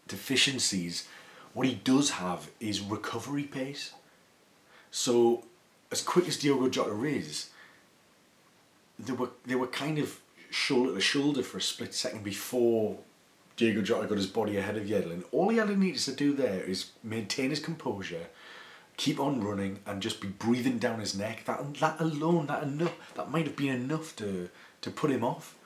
deficiencies, 0.08 1.06
what 1.52 1.66
he 1.66 1.74
does 1.74 2.10
have 2.10 2.48
is 2.60 2.80
recovery 2.80 3.44
pace. 3.44 3.92
So, 4.90 5.44
as 5.90 6.00
quick 6.00 6.28
as 6.28 6.36
Diogo 6.36 6.68
Jota 6.68 7.02
is, 7.04 7.50
they 8.98 9.12
were 9.12 9.30
they 9.44 9.54
were 9.54 9.66
kind 9.66 9.98
of 9.98 10.20
shoulder 10.50 10.94
to 10.94 11.00
shoulder 11.00 11.42
for 11.42 11.58
a 11.58 11.62
split 11.62 11.94
second 11.94 12.24
before 12.24 12.98
Diogo 13.60 13.82
Jota 13.82 14.06
got 14.06 14.16
his 14.16 14.26
body 14.26 14.56
ahead 14.56 14.78
of 14.78 14.86
Yedlin. 14.86 15.22
All 15.32 15.50
he 15.50 15.58
had 15.58 15.78
needed 15.78 16.00
to 16.00 16.12
do 16.12 16.32
there 16.32 16.62
is 16.62 16.92
maintain 17.04 17.50
his 17.50 17.60
composure, 17.60 18.28
keep 18.96 19.20
on 19.20 19.44
running, 19.44 19.80
and 19.84 20.00
just 20.00 20.22
be 20.22 20.28
breathing 20.28 20.78
down 20.78 20.98
his 20.98 21.14
neck. 21.14 21.44
That 21.44 21.74
that 21.74 22.00
alone, 22.00 22.46
that 22.46 22.62
enough, 22.62 22.96
that 23.16 23.30
might 23.30 23.46
have 23.46 23.56
been 23.56 23.74
enough 23.74 24.16
to 24.16 24.48
to 24.80 24.90
put 24.90 25.10
him 25.10 25.22
off. 25.22 25.56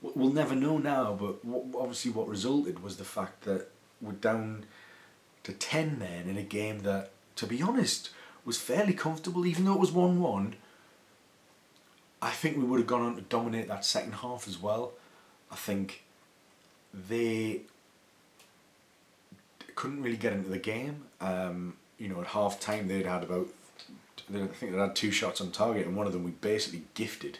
We'll 0.00 0.32
never 0.32 0.54
know 0.54 0.78
now, 0.78 1.12
but 1.12 1.40
obviously 1.78 2.10
what 2.10 2.26
resulted 2.26 2.82
was 2.82 2.96
the 2.96 3.04
fact 3.04 3.42
that 3.42 3.68
we're 4.00 4.12
down 4.12 4.64
to 5.42 5.52
ten 5.52 5.98
men 5.98 6.30
in 6.30 6.38
a 6.38 6.42
game 6.42 6.80
that, 6.80 7.10
to 7.36 7.46
be 7.46 7.60
honest, 7.60 8.08
was 8.46 8.56
fairly 8.56 8.94
comfortable, 8.94 9.44
even 9.44 9.66
though 9.66 9.74
it 9.74 9.80
was 9.80 9.92
one 9.92 10.22
one. 10.22 10.54
I 12.22 12.30
think 12.30 12.56
we 12.56 12.64
would 12.64 12.80
have 12.80 12.86
gone 12.86 13.02
on 13.02 13.16
to 13.16 13.20
dominate 13.20 13.68
that 13.68 13.84
second 13.84 14.14
half 14.14 14.48
as 14.48 14.56
well. 14.56 14.94
I 15.50 15.56
think 15.56 16.04
they 16.92 17.62
couldn't 19.74 20.02
really 20.02 20.16
get 20.16 20.32
into 20.32 20.48
the 20.48 20.58
game. 20.58 21.04
Um, 21.20 21.76
you 21.98 22.08
know, 22.08 22.20
at 22.20 22.28
half 22.28 22.60
time 22.60 22.88
they'd 22.88 23.06
had 23.06 23.22
about, 23.22 23.48
I 24.32 24.46
think 24.46 24.72
they 24.72 24.78
had 24.78 24.96
two 24.96 25.10
shots 25.10 25.40
on 25.40 25.50
target, 25.50 25.86
and 25.86 25.96
one 25.96 26.06
of 26.06 26.12
them 26.12 26.24
we 26.24 26.32
basically 26.32 26.82
gifted. 26.94 27.38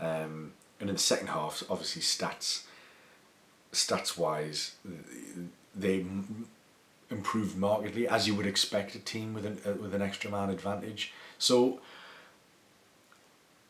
Um, 0.00 0.52
and 0.80 0.88
in 0.88 0.94
the 0.94 1.00
second 1.00 1.28
half, 1.28 1.62
obviously 1.68 2.02
stats, 2.02 2.64
stats 3.72 4.16
wise, 4.16 4.76
they 5.74 6.04
improved 7.10 7.56
markedly 7.56 8.06
as 8.06 8.28
you 8.28 8.34
would 8.34 8.46
expect 8.46 8.94
a 8.94 8.98
team 8.98 9.32
with 9.32 9.46
an 9.46 9.58
uh, 9.64 9.72
with 9.72 9.94
an 9.94 10.02
extra 10.02 10.30
man 10.30 10.50
advantage. 10.50 11.12
So 11.38 11.80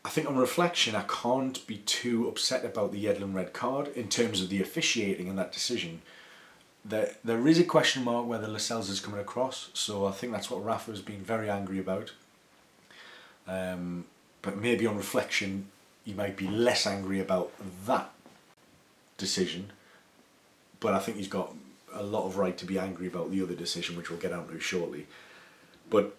I 0.04 0.10
think 0.10 0.28
on 0.28 0.36
reflection, 0.36 0.94
I 0.94 1.02
can't 1.02 1.66
be 1.66 1.78
too 1.78 2.28
upset 2.28 2.64
about 2.64 2.92
the 2.92 3.04
Yedlin 3.04 3.34
red 3.34 3.52
card 3.52 3.88
in 3.88 4.08
terms 4.08 4.40
of 4.40 4.48
the 4.48 4.62
officiating 4.62 5.28
and 5.28 5.38
that 5.38 5.52
decision. 5.52 6.02
There, 6.84 7.14
there 7.24 7.46
is 7.46 7.58
a 7.58 7.64
question 7.64 8.04
mark 8.04 8.26
whether 8.26 8.46
Lascelles 8.46 8.88
is 8.88 9.00
coming 9.00 9.20
across, 9.20 9.70
so 9.74 10.06
I 10.06 10.12
think 10.12 10.32
that's 10.32 10.50
what 10.50 10.64
Rafa 10.64 10.92
has 10.92 11.02
been 11.02 11.22
very 11.22 11.50
angry 11.50 11.78
about. 11.78 12.12
Um, 13.46 14.04
but 14.40 14.56
maybe 14.56 14.86
on 14.86 14.96
reflection, 14.96 15.66
he 16.04 16.14
might 16.14 16.36
be 16.36 16.46
less 16.46 16.86
angry 16.86 17.20
about 17.20 17.52
that 17.86 18.10
decision. 19.16 19.72
But 20.80 20.94
I 20.94 21.00
think 21.00 21.16
he's 21.16 21.28
got 21.28 21.52
a 21.92 22.02
lot 22.02 22.26
of 22.26 22.38
right 22.38 22.56
to 22.56 22.64
be 22.64 22.78
angry 22.78 23.08
about 23.08 23.30
the 23.30 23.42
other 23.42 23.54
decision, 23.54 23.96
which 23.96 24.10
we'll 24.10 24.20
get 24.20 24.32
onto 24.32 24.58
shortly. 24.60 25.06
But 25.90 26.14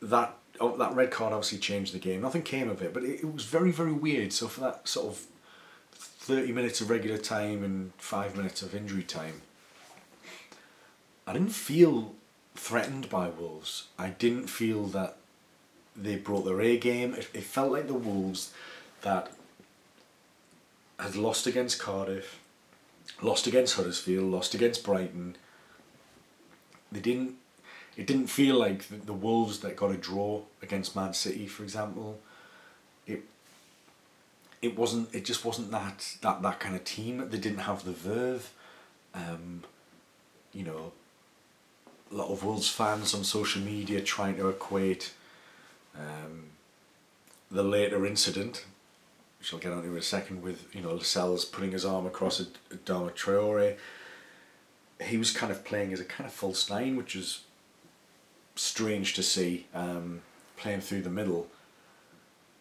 that 0.00 0.36
oh, 0.58 0.76
that 0.76 0.94
red 0.94 1.10
card 1.10 1.32
obviously 1.32 1.58
changed 1.58 1.94
the 1.94 1.98
game. 1.98 2.20
Nothing 2.20 2.42
came 2.42 2.68
of 2.68 2.82
it, 2.82 2.92
but 2.92 3.02
it, 3.02 3.20
it 3.20 3.32
was 3.32 3.44
very, 3.44 3.70
very 3.70 3.92
weird. 3.92 4.32
So 4.32 4.48
for 4.48 4.60
that 4.60 4.88
sort 4.88 5.08
of 5.08 5.26
30 5.92 6.52
minutes 6.52 6.80
of 6.80 6.90
regular 6.90 7.18
time 7.18 7.62
and 7.62 7.92
five 7.96 8.36
minutes 8.36 8.62
of 8.62 8.74
injury 8.74 9.02
time, 9.02 9.42
I 11.26 11.32
didn't 11.32 11.50
feel 11.50 12.14
threatened 12.54 13.08
by 13.08 13.28
Wolves. 13.28 13.88
I 13.98 14.10
didn't 14.10 14.48
feel 14.48 14.84
that 14.86 15.16
they 15.96 16.16
brought 16.16 16.44
their 16.44 16.60
A 16.60 16.78
game. 16.78 17.14
It, 17.14 17.28
it 17.32 17.44
felt 17.44 17.72
like 17.72 17.86
the 17.86 17.94
Wolves 17.94 18.52
that 19.02 19.30
had 20.98 21.16
lost 21.16 21.46
against 21.46 21.78
Cardiff, 21.78 22.40
lost 23.22 23.46
against 23.46 23.76
Huddersfield, 23.76 24.30
lost 24.30 24.54
against 24.54 24.84
Brighton. 24.84 25.36
They 26.92 27.00
didn't 27.00 27.36
it 27.96 28.06
didn't 28.06 28.28
feel 28.28 28.56
like 28.56 28.88
the, 28.88 28.96
the 28.96 29.12
Wolves 29.12 29.60
that 29.60 29.76
got 29.76 29.90
a 29.90 29.96
draw 29.96 30.42
against 30.62 30.96
Man 30.96 31.12
City, 31.12 31.46
for 31.46 31.62
example. 31.62 32.18
It 33.06 33.22
it 34.62 34.76
wasn't. 34.76 35.14
It 35.14 35.24
just 35.24 35.44
wasn't 35.44 35.70
that 35.70 36.16
that 36.22 36.42
that 36.42 36.60
kind 36.60 36.76
of 36.76 36.84
team. 36.84 37.28
They 37.28 37.38
didn't 37.38 37.60
have 37.60 37.84
the 37.84 37.92
verve. 37.92 38.52
Um, 39.14 39.64
you 40.52 40.64
know, 40.64 40.92
a 42.10 42.14
lot 42.14 42.30
of 42.30 42.44
Wolves 42.44 42.68
fans 42.68 43.14
on 43.14 43.24
social 43.24 43.62
media 43.62 44.00
trying 44.00 44.36
to 44.36 44.48
equate 44.48 45.12
um, 45.96 46.44
the 47.50 47.62
later 47.62 48.06
incident, 48.06 48.64
which 49.38 49.52
I'll 49.52 49.60
get 49.60 49.72
onto 49.72 49.90
in 49.90 49.96
a 49.96 50.02
second, 50.02 50.42
with 50.42 50.74
you 50.74 50.80
know 50.80 50.94
Lascelles 50.94 51.44
putting 51.44 51.72
his 51.72 51.84
arm 51.84 52.06
across 52.06 52.40
Adama 52.40 53.12
Traore. 53.12 53.76
He 55.02 55.16
was 55.16 55.32
kind 55.32 55.50
of 55.50 55.64
playing 55.64 55.92
as 55.92 56.00
a 56.00 56.04
kind 56.04 56.26
of 56.26 56.32
false 56.32 56.68
nine, 56.68 56.96
which 56.96 57.16
is 57.16 57.40
strange 58.60 59.14
to 59.14 59.22
see 59.22 59.66
um, 59.74 60.20
playing 60.56 60.80
through 60.80 61.02
the 61.02 61.10
middle. 61.10 61.48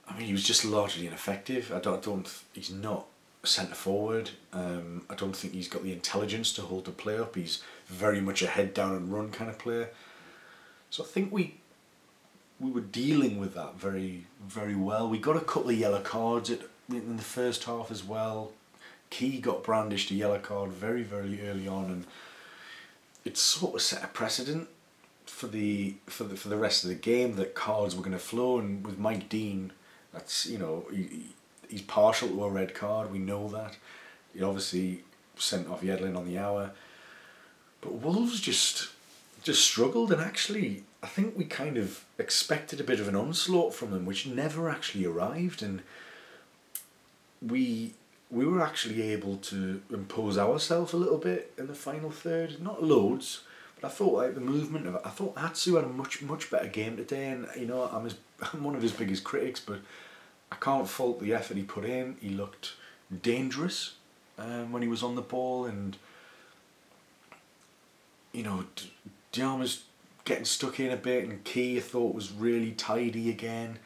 I 0.08 0.18
mean, 0.18 0.28
he 0.28 0.32
was 0.32 0.44
just 0.44 0.66
largely 0.66 1.06
ineffective. 1.06 1.72
I 1.74 1.80
don't, 1.80 1.98
I 1.98 2.02
don't 2.02 2.44
he's 2.54 2.72
not 2.72 3.06
centre 3.44 3.76
forward. 3.76 4.32
Um, 4.54 5.04
I 5.10 5.16
don't 5.16 5.36
think 5.36 5.54
he's 5.54 5.68
got 5.68 5.84
the 5.84 5.94
intelligence 5.94 6.52
to 6.54 6.62
hold 6.62 6.86
the 6.86 6.92
play 6.92 7.18
up. 7.18 7.36
He's 7.36 7.62
very 7.88 8.22
much 8.22 8.42
a 8.42 8.48
head 8.48 8.74
down 8.74 8.96
and 8.96 9.14
run 9.14 9.30
kind 9.30 9.50
of 9.50 9.60
player. 9.60 9.90
So 10.90 11.04
I 11.04 11.08
think 11.08 11.32
we 11.32 11.56
we 12.60 12.72
were 12.72 12.82
dealing 12.82 13.40
with 13.40 13.54
that 13.56 13.76
very 13.78 14.26
very 14.46 14.76
well. 14.76 15.08
We 15.08 15.20
got 15.20 15.36
a 15.38 15.42
couple 15.42 15.70
of 15.70 15.78
yellow 15.78 16.02
cards 16.02 16.50
at, 16.50 16.62
in 16.90 17.18
the 17.18 17.24
first 17.24 17.66
half 17.66 17.92
as 17.92 18.04
well. 18.04 18.52
Ki 19.10 19.40
got 19.40 19.64
brandished 19.64 20.12
a 20.12 20.16
yellow 20.16 20.40
card 20.40 20.72
very 20.72 21.04
very 21.04 21.48
early 21.48 21.68
on, 21.68 21.86
and 21.86 22.06
it 23.24 23.38
sort 23.38 23.76
of 23.76 23.82
set 23.82 24.04
a 24.04 24.08
precedent 24.08 24.70
for 25.30 25.48
the 25.48 25.96
for 26.08 26.24
the 26.24 26.36
for 26.36 26.50
the 26.50 26.58
rest 26.58 26.84
of 26.84 26.90
the 26.90 26.96
game 26.96 27.36
that 27.36 27.56
cards 27.56 27.96
were 27.96 28.02
going 28.02 28.12
to 28.12 28.20
flow, 28.20 28.60
and 28.60 28.86
with 28.86 28.98
Mike 28.98 29.30
Dean, 29.30 29.72
that's 30.12 30.46
you 30.46 30.58
know 30.58 30.86
he, 30.92 31.28
he's 31.70 31.82
partial 31.82 32.28
to 32.28 32.44
a 32.44 32.50
red 32.50 32.74
card. 32.74 33.12
We 33.12 33.20
know 33.20 33.48
that. 33.50 33.78
He 34.34 34.44
obviously 34.44 35.04
sent 35.38 35.70
off 35.70 35.82
Yedlin 35.82 36.18
on 36.18 36.28
the 36.28 36.38
hour, 36.38 36.72
but 37.82 37.94
Wolves 37.94 38.42
just 38.42 38.90
just 39.44 39.64
struggled, 39.64 40.12
and 40.12 40.22
actually 40.22 40.84
I 41.02 41.08
think 41.08 41.38
we 41.38 41.46
kind 41.46 41.78
of 41.78 42.04
expected 42.18 42.82
a 42.82 42.84
bit 42.84 43.00
of 43.00 43.08
an 43.08 43.16
onslaught 43.16 43.74
from 43.74 43.92
them, 43.92 44.06
which 44.06 44.28
never 44.28 44.70
actually 44.70 45.06
arrived, 45.06 45.64
and 45.64 45.82
we 47.42 47.94
we 48.32 48.46
were 48.46 48.62
actually 48.62 49.02
able 49.02 49.38
to 49.38 49.82
impose 49.90 50.38
ourselves 50.38 50.94
a 50.94 50.98
little 50.98 51.18
bit 51.18 51.54
in 51.58 51.68
the 51.68 51.76
final 51.76 52.12
third. 52.12 52.62
Not 52.62 52.84
loads, 52.84 53.42
but 53.82 53.88
I 53.88 53.92
thought 53.92 54.14
like 54.14 54.36
the 54.36 54.42
movement 54.42 54.88
of 54.88 54.96
it. 54.96 55.02
I 55.06 55.10
thought 55.10 55.38
Atsu 55.38 55.76
had 55.76 55.86
a 55.86 55.90
much 55.90 56.22
much 56.22 56.50
better 56.50 56.68
game 56.68 56.98
today, 56.98 57.30
and 57.30 57.48
you 57.58 57.66
know 57.66 57.84
I'm 57.84 58.04
his, 58.04 58.16
I'm 58.54 58.64
one 58.64 58.76
of 58.76 58.82
his 58.82 58.92
biggest 58.92 59.24
critics, 59.24 59.60
but 59.60 59.80
I 60.52 60.56
can't 60.56 60.88
fault 60.88 61.20
the 61.20 61.34
effort 61.34 61.58
he 61.58 61.64
put 61.64 61.86
in. 61.86 62.18
He 62.22 62.30
looked 62.30 62.74
dangerous 63.22 63.96
um, 64.38 64.72
when 64.72 64.82
he 64.82 64.88
was 64.88 65.04
on 65.04 65.16
the 65.16 65.22
ball, 65.22 65.66
and 65.66 65.98
you 68.34 68.44
know 68.44 68.66
Diame's 69.32 69.84
getting 70.26 70.46
stuck 70.46 70.80
in 70.80 70.92
a 70.92 70.98
bit, 70.98 71.24
and 71.24 71.44
Ki 71.44 71.78
I 71.78 71.82
thought 71.82 72.14
was 72.16 72.32
really 72.32 72.72
tidy 72.72 73.30
again. 73.30 73.80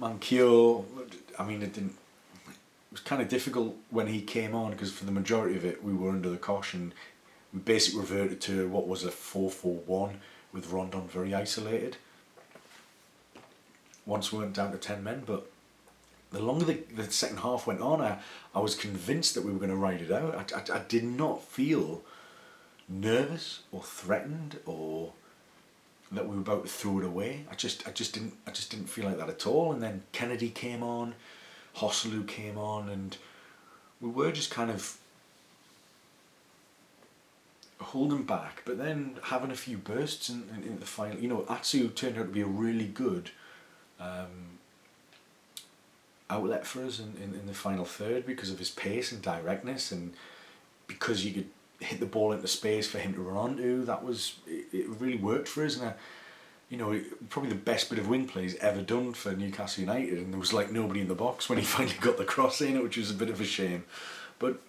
Manquillo, 0.00 0.84
I 1.38 1.44
mean, 1.44 1.62
it 1.62 1.72
didn't. 1.72 1.96
It 2.48 2.98
was 2.98 3.00
kind 3.00 3.22
of 3.22 3.28
difficult 3.28 3.76
when 3.90 4.08
he 4.08 4.22
came 4.22 4.54
on 4.54 4.70
because 4.72 4.92
for 4.92 5.04
the 5.04 5.12
majority 5.12 5.56
of 5.56 5.64
it 5.64 5.82
we 5.82 5.92
were 5.92 6.10
under 6.10 6.30
the 6.30 6.36
caution 6.36 6.92
basically 7.64 8.00
reverted 8.00 8.40
to 8.42 8.68
what 8.68 8.88
was 8.88 9.04
a 9.04 9.08
4-4-1 9.08 10.14
with 10.52 10.70
Rondon 10.70 11.06
very 11.08 11.34
isolated. 11.34 11.96
Once 14.06 14.32
we 14.32 14.38
went 14.40 14.54
down 14.54 14.72
to 14.72 14.78
10 14.78 15.02
men, 15.02 15.22
but 15.24 15.50
the 16.30 16.40
longer 16.40 16.64
the, 16.64 16.82
the 16.94 17.10
second 17.10 17.38
half 17.38 17.66
went 17.66 17.80
on, 17.80 18.00
I, 18.00 18.18
I 18.54 18.60
was 18.60 18.74
convinced 18.74 19.34
that 19.34 19.44
we 19.44 19.52
were 19.52 19.58
going 19.58 19.70
to 19.70 19.76
ride 19.76 20.00
it 20.02 20.10
out. 20.10 20.52
I, 20.52 20.58
I, 20.58 20.78
I 20.78 20.82
did 20.88 21.04
not 21.04 21.42
feel 21.42 22.02
nervous 22.88 23.60
or 23.72 23.82
threatened 23.82 24.58
or 24.66 25.12
that 26.12 26.28
we 26.28 26.34
were 26.34 26.42
about 26.42 26.64
to 26.64 26.70
throw 26.70 26.98
it 26.98 27.04
away. 27.04 27.44
I 27.50 27.54
just 27.54 27.86
I 27.88 27.90
just 27.90 28.12
didn't 28.14 28.34
I 28.46 28.50
just 28.50 28.70
didn't 28.70 28.88
feel 28.88 29.04
like 29.06 29.18
that 29.18 29.28
at 29.28 29.46
all. 29.46 29.72
And 29.72 29.82
then 29.82 30.02
Kennedy 30.12 30.50
came 30.50 30.82
on, 30.82 31.14
Joselu 31.76 32.26
came 32.26 32.58
on, 32.58 32.88
and 32.88 33.16
we 34.00 34.10
were 34.10 34.32
just 34.32 34.50
kind 34.50 34.70
of 34.70 34.98
holding 37.84 38.24
back, 38.24 38.62
but 38.64 38.78
then 38.78 39.18
having 39.24 39.50
a 39.50 39.56
few 39.56 39.76
bursts 39.76 40.28
in, 40.28 40.44
in, 40.56 40.62
in 40.64 40.80
the 40.80 40.86
final. 40.86 41.18
You 41.18 41.28
know, 41.28 41.46
Atsu 41.48 41.88
turned 41.90 42.18
out 42.18 42.26
to 42.26 42.32
be 42.32 42.40
a 42.40 42.46
really 42.46 42.86
good 42.86 43.30
um, 44.00 44.58
outlet 46.30 46.66
for 46.66 46.84
us 46.84 46.98
in, 46.98 47.14
in, 47.22 47.38
in 47.38 47.46
the 47.46 47.54
final 47.54 47.84
third 47.84 48.26
because 48.26 48.50
of 48.50 48.58
his 48.58 48.70
pace 48.70 49.12
and 49.12 49.22
directness 49.22 49.92
and 49.92 50.14
because 50.86 51.24
you 51.24 51.32
could 51.32 51.48
hit 51.80 52.00
the 52.00 52.06
ball 52.06 52.32
into 52.32 52.48
space 52.48 52.88
for 52.88 52.98
him 52.98 53.14
to 53.14 53.20
run 53.20 53.36
onto. 53.36 53.84
That 53.84 54.04
was, 54.04 54.36
it, 54.46 54.66
it 54.72 54.88
really 55.00 55.18
worked 55.18 55.48
for 55.48 55.64
us. 55.64 55.76
And, 55.76 55.90
I, 55.90 55.94
you 56.70 56.78
know, 56.78 57.00
probably 57.28 57.50
the 57.50 57.56
best 57.56 57.90
bit 57.90 57.98
of 57.98 58.08
wing 58.08 58.26
play 58.26 58.42
he's 58.42 58.56
ever 58.56 58.82
done 58.82 59.12
for 59.12 59.32
Newcastle 59.32 59.82
United. 59.82 60.18
And 60.18 60.32
there 60.32 60.40
was 60.40 60.52
like 60.52 60.72
nobody 60.72 61.00
in 61.00 61.08
the 61.08 61.14
box 61.14 61.48
when 61.48 61.58
he 61.58 61.64
finally 61.76 61.96
got 62.00 62.16
the 62.16 62.24
cross 62.24 62.60
in, 62.60 62.82
which 62.82 62.96
was 62.96 63.10
a 63.10 63.14
bit 63.14 63.30
of 63.30 63.40
a 63.40 63.44
shame. 63.44 63.84
But 64.38 64.60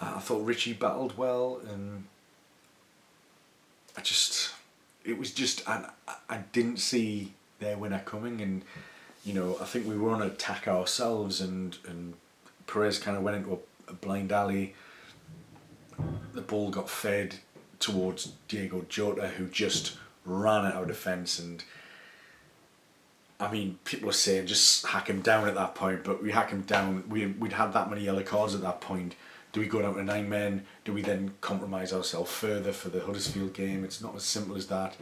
uh, 0.00 0.14
I 0.16 0.20
thought 0.20 0.44
Ritchie 0.44 0.74
battled 0.74 1.16
well 1.16 1.60
and 1.68 2.04
I 3.98 4.00
just, 4.00 4.54
it 5.04 5.18
was 5.18 5.32
just, 5.32 5.68
I, 5.68 5.90
I 6.30 6.38
didn't 6.52 6.76
see 6.76 7.32
their 7.58 7.76
winner 7.76 8.00
coming, 8.04 8.40
and 8.40 8.62
you 9.24 9.34
know, 9.34 9.56
I 9.60 9.64
think 9.64 9.88
we 9.88 9.98
were 9.98 10.10
on 10.10 10.22
attack 10.22 10.68
ourselves, 10.68 11.40
and 11.40 11.76
and 11.84 12.14
Perez 12.68 13.00
kind 13.00 13.16
of 13.16 13.24
went 13.24 13.38
into 13.38 13.54
a, 13.54 13.90
a 13.90 13.94
blind 13.94 14.30
alley. 14.30 14.76
The 16.32 16.42
ball 16.42 16.70
got 16.70 16.88
fed 16.88 17.40
towards 17.80 18.34
Diogo 18.46 18.86
Jota, 18.88 19.26
who 19.30 19.48
just 19.48 19.96
ran 20.24 20.64
out 20.64 20.82
of 20.82 20.88
defence 20.88 21.40
and. 21.40 21.64
I 23.40 23.52
mean, 23.52 23.78
people 23.84 24.10
are 24.10 24.12
saying 24.12 24.48
just 24.48 24.84
hack 24.84 25.08
him 25.08 25.22
down 25.22 25.46
at 25.46 25.54
that 25.54 25.76
point, 25.76 26.02
but 26.02 26.20
we 26.20 26.32
hack 26.32 26.50
him 26.50 26.62
down. 26.62 27.04
We 27.08 27.26
we'd 27.26 27.52
had 27.52 27.72
that 27.72 27.88
many 27.88 28.04
yellow 28.04 28.24
cards 28.24 28.52
at 28.54 28.62
that 28.62 28.80
point. 28.80 29.14
Do 29.52 29.60
we 29.60 29.66
go 29.66 29.80
down 29.80 29.94
to 29.94 30.02
nine 30.02 30.28
men? 30.28 30.66
Do 30.84 30.92
we 30.92 31.02
then 31.02 31.34
compromise 31.40 31.92
ourselves 31.92 32.30
further 32.30 32.72
for 32.72 32.90
the 32.90 33.00
Huddersfield 33.00 33.54
game? 33.54 33.84
It's 33.84 34.02
not 34.02 34.14
as 34.14 34.24
simple 34.24 34.56
as 34.56 34.66
that. 34.66 34.96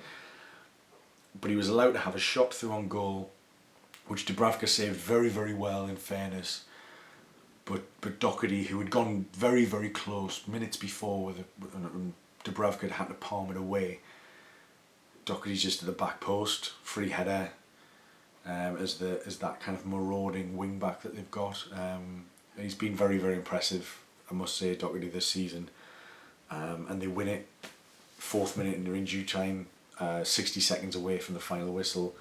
But 1.40 1.50
he 1.50 1.56
was 1.56 1.68
allowed 1.68 1.92
to 1.92 2.00
have 2.00 2.14
a 2.14 2.20
shot 2.20 2.54
through 2.54 2.72
on 2.72 2.88
goal, 2.88 3.30
which 4.06 4.24
Dubravka 4.24 4.68
saved 4.68 4.96
very, 4.96 5.28
very 5.28 5.52
well. 5.52 5.86
In 5.86 5.96
fairness, 5.96 6.64
but 7.64 7.82
but 8.00 8.18
Doherty, 8.20 8.64
who 8.64 8.78
had 8.78 8.90
gone 8.90 9.26
very, 9.34 9.64
very 9.64 9.90
close 9.90 10.46
minutes 10.46 10.76
before 10.76 11.24
with, 11.26 11.40
a, 11.40 11.44
Dubravka 12.48 12.82
had 12.82 12.92
had 12.92 13.08
to 13.08 13.14
palm 13.14 13.50
it 13.50 13.56
away. 13.56 14.00
Doherty's 15.24 15.62
just 15.62 15.82
at 15.82 15.86
the 15.86 15.92
back 15.92 16.20
post, 16.20 16.72
free 16.84 17.10
header, 17.10 17.50
um, 18.46 18.76
as 18.78 18.98
the 18.98 19.20
as 19.26 19.38
that 19.38 19.60
kind 19.60 19.76
of 19.76 19.84
marauding 19.84 20.56
wing 20.56 20.78
back 20.78 21.02
that 21.02 21.16
they've 21.16 21.30
got. 21.30 21.64
Um, 21.74 22.26
he's 22.58 22.76
been 22.76 22.94
very 22.94 23.18
very 23.18 23.34
impressive, 23.34 23.98
I 24.30 24.35
must 24.35 24.56
say, 24.56 24.75
Doherty 24.75 25.09
this 25.09 25.26
season, 25.26 25.68
um, 26.50 26.87
and 26.88 27.00
they 27.00 27.06
win 27.06 27.28
it. 27.28 27.47
Fourth 28.18 28.56
minute 28.56 28.76
and 28.76 28.87
they're 28.87 28.95
in 28.95 29.00
injury 29.00 29.23
time, 29.25 29.66
uh, 30.00 30.25
sixty 30.25 30.61
seconds 30.61 30.97
away 30.97 31.18
from 31.18 31.35
the 31.35 31.40
final 31.40 31.73
whistle. 31.73 32.14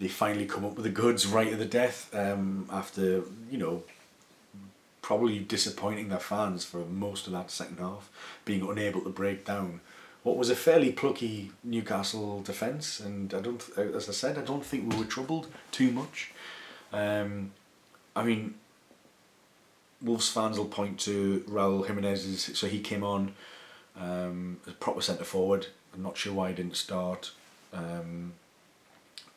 They 0.00 0.08
finally 0.08 0.46
come 0.46 0.64
up 0.64 0.74
with 0.74 0.84
the 0.84 0.90
goods 0.90 1.26
right 1.26 1.52
at 1.52 1.58
the 1.58 1.66
death 1.66 2.12
um, 2.14 2.66
after 2.70 3.22
you 3.50 3.58
know 3.58 3.82
probably 5.02 5.38
disappointing 5.38 6.08
their 6.08 6.18
fans 6.18 6.64
for 6.64 6.78
most 6.78 7.26
of 7.26 7.34
that 7.34 7.50
second 7.50 7.78
half, 7.78 8.10
being 8.46 8.66
unable 8.66 9.02
to 9.02 9.10
break 9.10 9.44
down 9.44 9.80
what 10.22 10.38
was 10.38 10.48
a 10.48 10.56
fairly 10.56 10.90
plucky 10.90 11.52
Newcastle 11.62 12.40
defence, 12.40 12.98
and 12.98 13.32
I 13.34 13.40
don't, 13.40 13.62
as 13.76 14.08
I 14.08 14.12
said, 14.12 14.38
I 14.38 14.40
don't 14.40 14.64
think 14.64 14.90
we 14.90 14.98
were 14.98 15.04
troubled 15.04 15.46
too 15.70 15.92
much. 15.92 16.32
Um, 16.92 17.52
I 18.16 18.24
mean, 18.24 18.54
Wolves 20.02 20.28
fans 20.28 20.58
will 20.58 20.66
point 20.66 20.98
to 21.00 21.44
Raul 21.48 21.86
Jimenez, 21.86 22.50
so 22.54 22.66
he 22.66 22.80
came 22.80 23.02
on 23.02 23.34
um, 23.98 24.60
as 24.66 24.74
proper 24.74 25.00
centre 25.00 25.24
forward. 25.24 25.68
I'm 25.94 26.02
not 26.02 26.16
sure 26.16 26.32
why 26.32 26.48
he 26.48 26.54
didn't 26.54 26.76
start. 26.76 27.32
Um, 27.72 28.34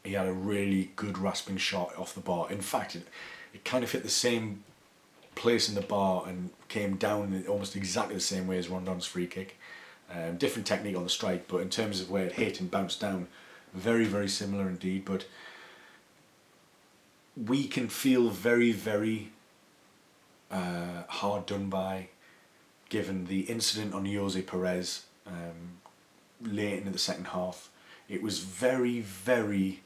he 0.04 0.14
had 0.14 0.28
a 0.28 0.34
really 0.34 0.92
good 0.96 1.18
rasping 1.18 1.58
shot 1.58 1.98
off 1.98 2.14
the 2.14 2.22
bar. 2.22 2.52
In 2.52 2.62
fact, 2.62 2.96
it, 2.96 3.08
it 3.54 3.64
kind 3.66 3.84
of 3.84 3.92
hit 3.92 4.04
the 4.04 4.10
same 4.10 4.64
place 5.36 5.70
in 5.70 5.76
the 5.76 5.82
bar 5.82 6.24
and 6.28 6.50
came 6.68 6.96
down 6.96 7.46
almost 7.48 7.76
exactly 7.76 8.16
the 8.16 8.22
same 8.22 8.48
way 8.48 8.58
as 8.58 8.70
Rondon's 8.70 9.06
free 9.06 9.28
kick. 9.28 9.58
Um, 10.10 10.38
different 10.38 10.66
technique 10.66 10.96
on 10.96 11.04
the 11.04 11.10
strike, 11.10 11.48
but 11.48 11.58
in 11.58 11.70
terms 11.70 12.00
of 12.00 12.10
where 12.10 12.26
it 12.26 12.34
hit 12.34 12.62
and 12.62 12.72
bounced 12.72 13.02
down, 13.02 13.28
very, 13.74 14.06
very 14.06 14.30
similar 14.30 14.68
indeed. 14.68 15.04
But 15.04 15.26
we 17.36 17.68
can 17.68 17.90
feel 17.90 18.30
very, 18.30 18.72
very 18.72 19.32
uh, 20.52 21.04
hard 21.08 21.46
done 21.46 21.70
by 21.70 22.10
given 22.90 23.26
the 23.26 23.42
incident 23.42 23.94
on 23.94 24.06
Ayoze 24.06 24.46
Perez 24.46 25.06
um, 25.26 25.80
late 26.42 26.78
into 26.80 26.92
the 26.92 26.98
second 26.98 27.28
half. 27.28 27.70
It 28.08 28.24
was 28.24 28.40
very, 28.40 29.02
very 29.02 29.82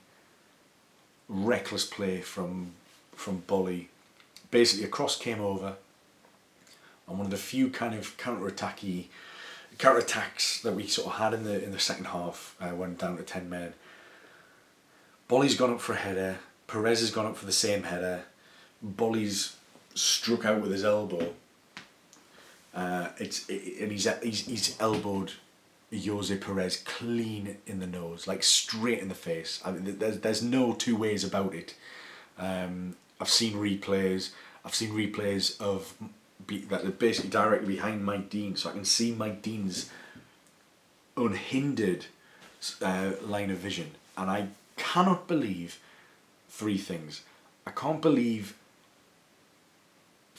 reckless 1.28 1.86
play 1.86 2.22
from 2.22 2.74
from 3.16 3.44
Boly. 3.48 3.88
Basically, 4.52 4.86
a 4.86 4.90
cross 4.90 5.18
came 5.18 5.42
over, 5.42 5.76
and 7.08 7.18
one 7.18 7.26
of 7.26 7.32
the 7.32 7.38
few 7.38 7.70
kind 7.70 7.96
of 7.96 8.18
counter-attacky 8.18 9.06
counter 9.78 10.00
attacks 10.00 10.62
that 10.62 10.76
we 10.76 10.86
sort 10.86 11.08
of 11.08 11.14
had 11.20 11.34
in 11.34 11.44
the 11.44 11.64
in 11.64 11.72
the 11.72 11.80
second 11.80 12.06
half 12.06 12.56
uh, 12.62 12.76
went 12.76 13.00
down 13.00 13.18
to 13.18 13.24
ten 13.24 13.50
men. 13.50 13.74
Boly's 15.28 15.56
gone 15.56 15.72
up 15.72 15.82
for 15.82 15.94
a 15.94 15.98
header. 15.98 16.40
Perez 16.68 17.00
has 17.00 17.10
gone 17.10 17.26
up 17.26 17.38
for 17.38 17.46
the 17.46 17.52
same 17.52 17.84
header. 17.84 18.24
Boly's 18.82 19.56
struck 19.96 20.46
out 20.46 20.62
with 20.62 20.72
his 20.72 20.84
elbow. 20.84 21.34
Uh, 22.74 23.10
it's 23.18 23.48
it, 23.50 23.82
and 23.82 23.92
he's, 23.92 24.08
he's 24.22 24.46
he's 24.46 24.78
elbowed 24.80 25.34
Ayoze 25.92 26.40
Perez 26.40 26.78
clean 26.78 27.58
in 27.68 27.80
the 27.80 27.88
nose, 27.88 28.28
like 28.28 28.44
straight 28.44 29.00
in 29.00 29.10
the 29.10 29.16
face. 29.16 29.62
I 29.66 29.72
mean, 29.72 29.98
there's 30.00 30.20
there's 30.20 30.42
no 30.42 30.74
two 30.74 30.96
ways 30.96 31.24
about 31.24 31.54
it. 31.54 31.76
Um, 32.38 32.96
I've 33.20 33.30
seen 33.30 33.54
replays. 33.54 34.32
I've 34.64 34.76
seen 34.76 34.92
replays 34.92 35.60
of 35.60 35.94
be, 36.48 36.60
that 36.66 36.86
are 36.86 36.92
basically 36.92 37.30
directly 37.30 37.76
behind 37.76 38.06
Mike 38.06 38.30
Dean, 38.30 38.56
so 38.56 38.70
I 38.70 38.74
can 38.74 38.86
see 38.86 39.12
Mike 39.12 39.42
Dean's 39.42 39.90
unhindered 41.18 42.06
uh, 42.82 43.12
line 43.22 43.52
of 43.52 43.58
vision, 43.58 43.92
and 44.18 44.30
I 44.32 44.48
cannot 44.78 45.28
believe 45.28 45.80
three 46.50 46.78
things. 46.78 47.22
I 47.66 47.72
can't 47.72 48.02
believe, 48.02 48.56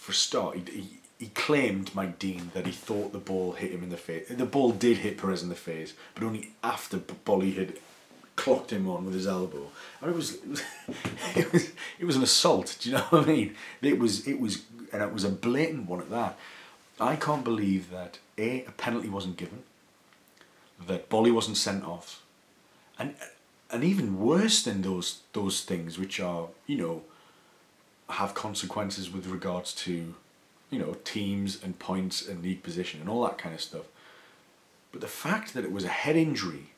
for 0.03 0.11
a 0.11 0.15
start, 0.17 0.57
he, 0.57 0.63
he, 0.73 0.89
he 1.21 1.27
claimed 1.29 1.95
Mike 1.95 2.19
Dean 2.19 2.51
that 2.55 2.67
he 2.67 2.73
thought 2.73 3.13
the 3.13 3.19
ball 3.19 3.53
hit 3.53 3.71
him 3.71 3.85
in 3.85 3.91
the 3.91 3.97
face. 3.97 4.27
The 4.29 4.45
ball 4.45 4.73
did 4.73 4.99
hit 4.99 5.17
Perez 5.17 5.45
in 5.45 5.49
the 5.49 5.55
face, 5.55 5.95
but 6.15 6.25
only 6.25 6.51
after 6.65 6.99
Boly 6.99 7.57
had 7.57 7.75
clocked 8.35 8.73
him 8.73 8.89
on 8.89 9.05
with 9.05 9.15
his 9.15 9.29
elbow. 9.29 9.69
Mean, 10.01 10.11
it 10.11 10.17
was, 10.17 10.35
it 10.35 10.49
was, 10.49 10.63
it 11.37 11.53
was, 11.53 11.73
it 12.01 12.05
was 12.05 12.17
an 12.17 12.25
assault. 12.25 12.77
Do 12.81 12.91
you 12.91 12.97
know 12.97 13.03
what 13.11 13.23
I 13.23 13.27
mean? 13.27 13.55
It 13.81 14.01
was, 14.01 14.27
it 14.27 14.41
was 14.41 14.65
and 14.93 15.03
it 15.03 15.13
was 15.13 15.23
a 15.23 15.31
blatant 15.31 15.89
one 15.89 16.01
at 16.01 16.11
that. 16.11 16.37
I 16.99 17.15
can't 17.15 17.45
believe 17.45 17.91
that 17.91 18.19
A, 18.37 18.65
a 18.65 18.73
penalty 18.73 19.09
wasn't 19.09 19.37
given, 19.37 19.63
that 20.85 21.09
Boly 21.09 21.33
wasn't 21.33 21.59
sent 21.59 21.85
off, 21.85 22.25
and 22.99 23.15
and 23.71 23.85
even 23.85 24.19
worse 24.19 24.65
than 24.65 24.83
those 24.83 25.21
those 25.33 25.63
things 25.63 25.97
which 25.97 26.19
are, 26.19 26.49
you 26.67 26.77
know, 26.77 27.03
have 28.11 28.35
consequences 28.35 29.11
with 29.11 29.27
regards 29.27 29.73
to, 29.73 30.15
you 30.71 30.79
know, 30.79 30.97
teams 31.05 31.63
and 31.63 31.79
points 31.79 32.27
and 32.27 32.43
league 32.43 32.63
position 32.63 33.01
and 33.01 33.09
all 33.09 33.23
that 33.25 33.39
kind 33.39 33.55
of 33.55 33.61
stuff. 33.61 33.87
But 34.91 35.01
the 35.01 35.09
fact 35.09 35.55
that 35.55 35.65
it 35.65 35.73
was 35.73 35.85
a 35.85 35.89
head 35.89 36.17
injury 36.17 36.73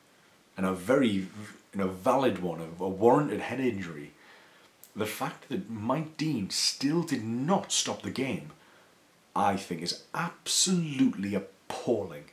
and 0.55 0.65
a 0.65 0.73
very 0.73 1.27
you 1.75 1.81
know, 1.81 1.87
valid 1.89 2.41
one, 2.41 2.61
a, 2.61 2.83
a 2.83 2.87
warranted 2.87 3.41
head 3.41 3.59
injury, 3.59 4.11
the 4.95 5.05
fact 5.05 5.49
that 5.49 5.69
Mike 5.69 6.15
Dean 6.15 6.49
still 6.49 7.03
did 7.03 7.23
not 7.23 7.71
stop 7.71 8.01
the 8.01 8.09
game, 8.09 8.51
I 9.35 9.57
think 9.57 9.81
is 9.81 10.03
absolutely 10.13 11.35
appalling. 11.35 12.25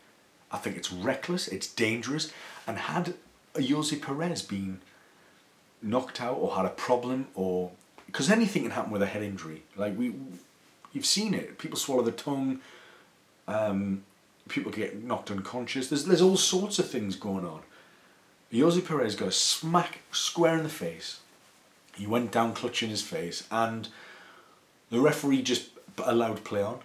I 0.53 0.59
think 0.59 0.77
it's 0.77 0.93
reckless, 0.93 1.49
it's 1.49 1.67
dangerous, 1.67 2.33
and 2.67 2.79
had 2.79 3.15
Ayoze 3.55 4.01
Perez 4.01 4.43
been 4.43 4.81
knocked 5.83 6.21
out 6.21 6.39
or 6.39 6.55
had 6.55 6.65
a 6.65 6.71
problem 6.71 7.27
or 7.35 7.73
because 8.13 8.31
anything 8.31 8.63
can 8.63 8.73
happen 8.73 8.93
with 8.93 9.03
a 9.03 9.07
head 9.07 9.23
injury. 9.23 9.63
Like 9.77 9.99
we, 9.99 10.15
you've 10.93 11.07
seen 11.07 11.35
it. 11.35 11.59
People 11.59 11.79
swallow 11.79 12.03
the 12.03 12.13
tongue. 12.13 12.61
Um, 13.49 14.05
people 14.49 14.71
get 14.71 15.03
knocked 15.03 15.31
unconscious. 15.31 15.89
There's 15.89 16.05
there's 16.05 16.23
all 16.23 16.37
sorts 16.37 16.79
of 16.79 16.89
things 16.89 17.17
going 17.17 17.45
on. 17.45 17.63
Ayoze 18.53 18.87
Perez 18.87 19.17
got 19.17 19.29
a 19.29 19.33
smack 19.33 20.01
square 20.13 20.59
in 20.59 20.63
the 20.63 20.69
face 20.69 21.21
he 21.97 22.07
went 22.07 22.33
down 22.33 22.55
clutching 22.55 22.91
his 22.91 23.03
face, 23.03 23.47
and 23.51 23.89
the 24.91 25.01
referee 25.01 25.43
just 25.43 25.71
allowed 26.03 26.45
play 26.45 26.63
on. 26.63 26.81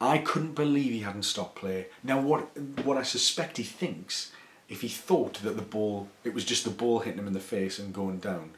I 0.00 0.18
couldn't 0.18 0.54
believe 0.54 0.92
he 0.92 1.00
hadn't 1.00 1.24
stopped 1.24 1.56
play. 1.56 1.88
Now, 2.02 2.20
what 2.20 2.56
what 2.84 2.96
I 2.96 3.02
suspect 3.02 3.56
he 3.56 3.62
thinks, 3.62 4.32
if 4.68 4.80
he 4.80 4.88
thought 4.88 5.34
that 5.42 5.56
the 5.56 5.62
ball, 5.62 6.08
it 6.24 6.34
was 6.34 6.44
just 6.44 6.64
the 6.64 6.70
ball 6.70 7.00
hitting 7.00 7.18
him 7.18 7.26
in 7.26 7.32
the 7.32 7.40
face 7.40 7.78
and 7.78 7.92
going 7.92 8.18
down, 8.18 8.52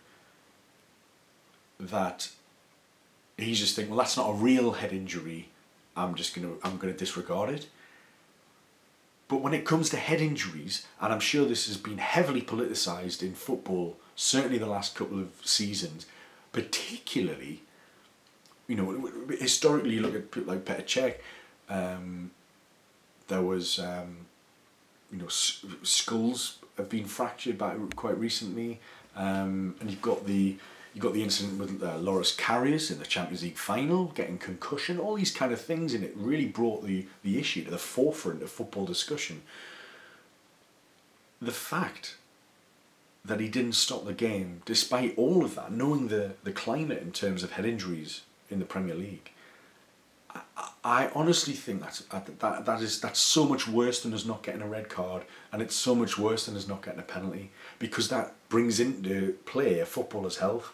that 1.80 2.30
he's 3.36 3.58
just 3.58 3.76
thinking, 3.76 3.94
well, 3.94 4.04
that's 4.04 4.16
not 4.16 4.30
a 4.30 4.34
real 4.34 4.72
head 4.72 4.92
injury. 4.92 5.48
I'm 5.96 6.14
just 6.14 6.34
gonna 6.34 6.54
I'm 6.62 6.76
gonna 6.76 6.92
disregard 6.92 7.50
it. 7.50 7.66
But 9.28 9.42
when 9.42 9.54
it 9.54 9.64
comes 9.64 9.90
to 9.90 9.96
head 9.96 10.20
injuries, 10.20 10.86
and 11.00 11.12
I'm 11.12 11.20
sure 11.20 11.44
this 11.46 11.66
has 11.68 11.76
been 11.76 11.98
heavily 11.98 12.42
politicised 12.42 13.22
in 13.22 13.34
football 13.34 13.96
certainly 14.20 14.58
the 14.58 14.66
last 14.66 14.94
couple 14.94 15.18
of 15.18 15.30
seasons, 15.44 16.04
particularly, 16.52 17.62
you 18.66 18.76
know, 18.76 19.10
historically 19.38 19.94
you 19.94 20.02
look 20.02 20.14
at 20.14 20.30
people 20.30 20.52
like 20.52 20.64
Petr 20.66 20.84
Cech, 20.84 21.14
um, 21.70 22.30
there 23.28 23.40
was, 23.40 23.78
um, 23.78 24.26
you 25.10 25.18
know, 25.18 25.28
skulls 25.28 26.58
have 26.76 26.90
been 26.90 27.06
fractured 27.06 27.56
by 27.56 27.74
quite 27.96 28.18
recently, 28.18 28.78
um, 29.16 29.74
and 29.80 29.90
you've 29.90 30.02
got 30.02 30.26
the 30.26 30.56
you 30.94 31.00
got 31.00 31.12
the 31.12 31.22
incident 31.22 31.58
with 31.58 31.82
uh, 31.82 31.96
Loris 31.98 32.34
Karius 32.34 32.90
in 32.90 32.98
the 32.98 33.06
Champions 33.06 33.42
League 33.42 33.56
final, 33.56 34.06
getting 34.06 34.38
concussion, 34.38 34.98
all 34.98 35.14
these 35.14 35.30
kind 35.30 35.52
of 35.52 35.60
things, 35.60 35.94
and 35.94 36.02
it 36.02 36.12
really 36.16 36.46
brought 36.46 36.84
the, 36.84 37.06
the 37.22 37.38
issue 37.38 37.64
to 37.64 37.70
the 37.70 37.78
forefront 37.78 38.42
of 38.42 38.50
football 38.50 38.84
discussion. 38.84 39.42
The 41.40 41.52
fact 41.52 42.16
that 43.24 43.40
he 43.40 43.48
didn't 43.48 43.74
stop 43.74 44.04
the 44.04 44.12
game 44.12 44.62
despite 44.64 45.16
all 45.16 45.44
of 45.44 45.54
that, 45.54 45.70
knowing 45.70 46.08
the, 46.08 46.32
the 46.42 46.52
climate 46.52 47.02
in 47.02 47.12
terms 47.12 47.42
of 47.42 47.52
head 47.52 47.66
injuries 47.66 48.22
in 48.50 48.58
the 48.58 48.64
Premier 48.64 48.94
League. 48.94 49.30
I, 50.84 51.10
honestly 51.14 51.54
think 51.54 51.82
that's, 51.82 52.00
that, 52.04 52.64
that 52.64 52.80
is 52.80 53.00
that's 53.00 53.18
so 53.18 53.44
much 53.44 53.66
worse 53.66 54.02
than 54.02 54.14
us 54.14 54.24
not 54.24 54.42
getting 54.42 54.62
a 54.62 54.66
red 54.66 54.88
card, 54.88 55.24
and 55.52 55.60
it's 55.60 55.74
so 55.74 55.94
much 55.94 56.18
worse 56.18 56.46
than 56.46 56.56
us 56.56 56.68
not 56.68 56.82
getting 56.82 57.00
a 57.00 57.04
penalty 57.04 57.50
because 57.78 58.08
that 58.08 58.34
brings 58.48 58.78
into 58.80 59.32
play 59.44 59.80
a 59.80 59.86
footballer's 59.86 60.38
health 60.38 60.72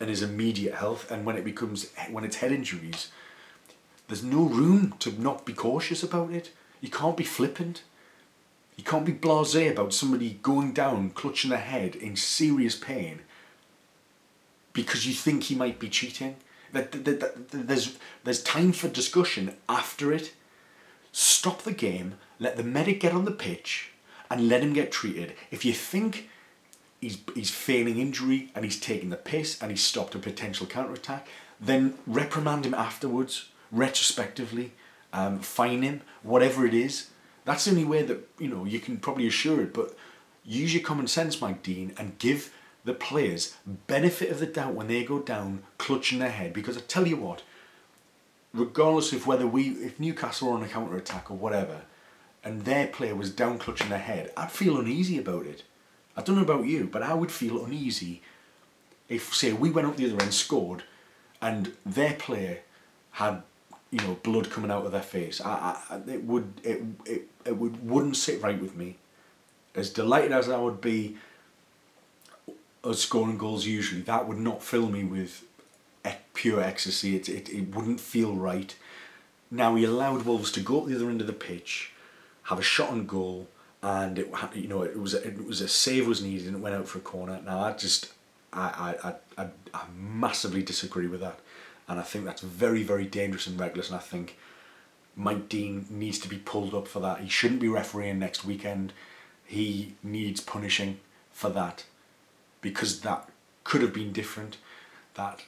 and 0.00 0.08
his 0.08 0.22
immediate 0.22 0.74
health. 0.74 1.10
And 1.10 1.24
when 1.24 1.36
it 1.36 1.44
becomes 1.44 1.90
when 2.10 2.24
it's 2.24 2.36
head 2.36 2.50
injuries, 2.50 3.12
there's 4.08 4.24
no 4.24 4.42
room 4.42 4.94
to 5.00 5.12
not 5.20 5.44
be 5.44 5.52
cautious 5.52 6.02
about 6.02 6.32
it. 6.32 6.50
You 6.80 6.88
can't 6.88 7.16
be 7.16 7.24
flippant. 7.24 7.82
You 8.76 8.84
can't 8.84 9.04
be 9.04 9.12
blasé 9.12 9.70
about 9.70 9.92
somebody 9.92 10.38
going 10.42 10.72
down, 10.72 11.10
clutching 11.10 11.50
their 11.50 11.58
head 11.58 11.94
in 11.94 12.16
serious 12.16 12.74
pain 12.74 13.20
because 14.72 15.06
you 15.06 15.12
think 15.12 15.44
he 15.44 15.54
might 15.54 15.78
be 15.78 15.88
cheating. 15.88 16.36
That, 16.72 16.92
that, 16.92 17.04
that, 17.04 17.50
that, 17.50 17.68
there's, 17.68 17.98
there's 18.24 18.42
time 18.42 18.72
for 18.72 18.88
discussion 18.88 19.56
after 19.68 20.12
it. 20.12 20.32
Stop 21.12 21.62
the 21.62 21.72
game, 21.72 22.14
let 22.38 22.56
the 22.56 22.62
medic 22.62 23.00
get 23.00 23.12
on 23.12 23.24
the 23.24 23.32
pitch, 23.32 23.90
and 24.30 24.48
let 24.48 24.62
him 24.62 24.72
get 24.72 24.92
treated. 24.92 25.34
If 25.50 25.64
you 25.64 25.72
think 25.72 26.30
he's, 27.00 27.18
he's 27.34 27.50
feigning 27.50 27.98
injury 27.98 28.50
and 28.54 28.64
he's 28.64 28.78
taking 28.78 29.10
the 29.10 29.16
piss 29.16 29.60
and 29.60 29.70
he's 29.70 29.82
stopped 29.82 30.14
a 30.14 30.18
potential 30.18 30.66
counter 30.66 30.92
attack, 30.92 31.28
then 31.60 31.94
reprimand 32.06 32.64
him 32.64 32.74
afterwards, 32.74 33.48
retrospectively, 33.70 34.72
um, 35.12 35.40
fine 35.40 35.82
him, 35.82 36.02
whatever 36.22 36.66
it 36.66 36.74
is. 36.74 37.08
That's 37.44 37.64
the 37.64 37.72
only 37.72 37.84
way 37.84 38.02
that 38.02 38.28
you 38.38 38.48
know 38.48 38.64
you 38.64 38.80
can 38.80 38.98
probably 38.98 39.26
assure 39.26 39.62
it. 39.62 39.74
But 39.74 39.96
use 40.44 40.74
your 40.74 40.82
common 40.82 41.06
sense, 41.06 41.40
Mike 41.40 41.62
Dean, 41.62 41.92
and 41.98 42.18
give 42.18 42.52
the 42.84 42.94
players 42.94 43.56
benefit 43.86 44.30
of 44.30 44.38
the 44.38 44.46
doubt 44.46 44.74
when 44.74 44.88
they 44.88 45.04
go 45.04 45.20
down, 45.20 45.62
clutching 45.78 46.18
their 46.18 46.30
head. 46.30 46.52
Because 46.52 46.76
I 46.76 46.80
tell 46.80 47.06
you 47.06 47.16
what, 47.16 47.42
regardless 48.54 49.12
of 49.12 49.26
whether 49.26 49.46
we, 49.46 49.70
if 49.70 49.98
Newcastle 49.98 50.48
were 50.48 50.56
on 50.56 50.62
a 50.62 50.68
counter 50.68 50.96
attack 50.96 51.30
or 51.30 51.36
whatever, 51.36 51.82
and 52.42 52.64
their 52.64 52.86
player 52.86 53.14
was 53.14 53.30
down 53.30 53.58
clutching 53.58 53.90
their 53.90 53.98
head, 53.98 54.32
I'd 54.36 54.52
feel 54.52 54.78
uneasy 54.78 55.18
about 55.18 55.46
it. 55.46 55.62
I 56.20 56.22
don't 56.22 56.36
know 56.36 56.42
about 56.42 56.66
you, 56.66 56.88
but 56.90 57.02
I 57.02 57.14
would 57.14 57.32
feel 57.32 57.64
uneasy 57.64 58.20
if, 59.08 59.34
say, 59.34 59.54
we 59.54 59.70
went 59.70 59.88
up 59.88 59.96
the 59.96 60.12
other 60.12 60.22
end, 60.22 60.34
scored, 60.34 60.82
and 61.40 61.72
their 61.86 62.12
player 62.12 62.58
had 63.12 63.42
you 63.90 63.98
know 63.98 64.18
blood 64.22 64.50
coming 64.50 64.70
out 64.70 64.84
of 64.84 64.92
their 64.92 65.02
face. 65.02 65.40
I, 65.40 65.76
I 65.88 65.96
it 66.10 66.24
would 66.24 66.52
it, 66.62 66.82
it 67.06 67.22
it 67.44 67.56
would 67.56 67.88
wouldn't 67.88 68.16
sit 68.16 68.42
right 68.42 68.60
with 68.60 68.76
me. 68.76 68.96
As 69.74 69.90
delighted 69.90 70.30
as 70.30 70.48
I 70.48 70.58
would 70.58 70.80
be 70.80 71.16
us 72.84 73.00
scoring 73.00 73.38
goals 73.38 73.66
usually, 73.66 74.02
that 74.02 74.28
would 74.28 74.38
not 74.38 74.62
fill 74.62 74.88
me 74.88 75.04
with 75.04 75.44
pure 76.34 76.62
ecstasy. 76.62 77.16
It, 77.16 77.28
it, 77.28 77.48
it 77.48 77.74
wouldn't 77.74 78.00
feel 78.00 78.34
right. 78.34 78.74
Now 79.50 79.74
he 79.74 79.84
allowed 79.84 80.22
Wolves 80.24 80.52
to 80.52 80.60
go 80.60 80.80
up 80.80 80.86
the 80.86 80.94
other 80.96 81.10
end 81.10 81.20
of 81.20 81.26
the 81.26 81.32
pitch, 81.32 81.92
have 82.44 82.58
a 82.58 82.62
shot 82.62 82.90
on 82.90 83.06
goal, 83.06 83.48
and 83.82 84.18
it 84.18 84.32
you 84.54 84.68
know 84.68 84.82
it 84.82 84.98
was 84.98 85.14
it 85.14 85.46
was 85.46 85.60
a 85.60 85.68
save 85.68 86.06
was 86.06 86.22
needed 86.22 86.46
and 86.46 86.56
it 86.56 86.60
went 86.60 86.74
out 86.74 86.88
for 86.88 86.98
a 86.98 87.02
corner. 87.02 87.40
Now 87.44 87.60
I 87.60 87.72
just 87.72 88.12
I 88.52 88.94
I, 89.02 89.42
I, 89.42 89.46
I 89.72 89.82
massively 89.96 90.62
disagree 90.62 91.06
with 91.06 91.20
that 91.20 91.40
and 91.90 91.98
I 91.98 92.04
think 92.04 92.24
that's 92.24 92.40
very, 92.40 92.84
very 92.84 93.04
dangerous 93.04 93.48
and 93.48 93.58
reckless. 93.58 93.88
And 93.88 93.96
I 93.96 94.00
think 94.00 94.38
Mike 95.16 95.48
Dean 95.48 95.86
needs 95.90 96.20
to 96.20 96.28
be 96.28 96.38
pulled 96.38 96.72
up 96.72 96.86
for 96.86 97.00
that. 97.00 97.18
He 97.18 97.28
shouldn't 97.28 97.60
be 97.60 97.68
refereeing 97.68 98.20
next 98.20 98.44
weekend. 98.44 98.92
He 99.44 99.96
needs 100.00 100.40
punishing 100.40 101.00
for 101.32 101.50
that 101.50 101.84
because 102.60 103.00
that 103.00 103.28
could 103.64 103.82
have 103.82 103.92
been 103.92 104.12
different. 104.12 104.58
That 105.14 105.42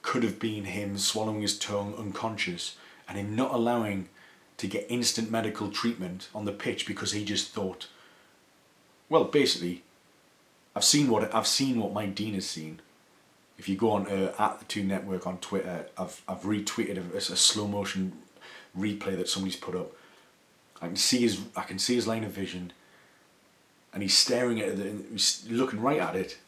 could 0.00 0.22
have 0.22 0.40
been 0.40 0.64
him 0.64 0.96
swallowing 0.96 1.42
his 1.42 1.58
tongue 1.58 1.94
unconscious 1.94 2.76
and 3.06 3.18
him 3.18 3.36
not 3.36 3.52
allowing 3.52 4.08
to 4.62 4.66
get 4.66 4.86
instant 4.88 5.30
medical 5.30 5.70
treatment 5.70 6.28
on 6.34 6.46
the 6.46 6.52
pitch 6.52 6.86
because 6.86 7.12
he 7.12 7.24
just 7.24 7.50
thought, 7.50 7.88
well, 9.08 9.24
basically, 9.24 9.82
I've 10.74 10.84
seen 10.84 11.08
what 11.08 11.34
I've 11.34 11.46
seen 11.46 11.78
what 11.78 11.92
Mike 11.92 12.14
Dean 12.14 12.34
has 12.34 12.48
seen 12.48 12.80
if 13.62 13.68
you 13.68 13.76
go 13.76 13.92
on 13.92 14.08
uh, 14.08 14.34
at 14.40 14.58
the 14.58 14.64
Two 14.64 14.82
Network 14.82 15.24
on 15.24 15.38
Twitter, 15.38 15.86
I've 15.96 16.20
I've 16.26 16.42
retweeted 16.42 16.98
a, 16.98 17.16
a, 17.16 17.20
slow 17.20 17.68
motion 17.68 18.12
replay 18.76 19.16
that 19.16 19.28
somebody's 19.28 19.54
put 19.54 19.76
up. 19.76 19.92
I 20.80 20.88
can 20.88 20.96
see 20.96 21.20
his 21.20 21.40
I 21.54 21.62
can 21.62 21.78
see 21.78 21.94
his 21.94 22.08
line 22.08 22.24
of 22.24 22.32
vision, 22.32 22.72
and 23.94 24.02
he's 24.02 24.16
staring 24.16 24.60
at 24.60 24.70
it, 24.70 25.06
he's 25.12 25.46
looking 25.48 25.80
right 25.80 26.00
at 26.00 26.16
it, 26.16 26.38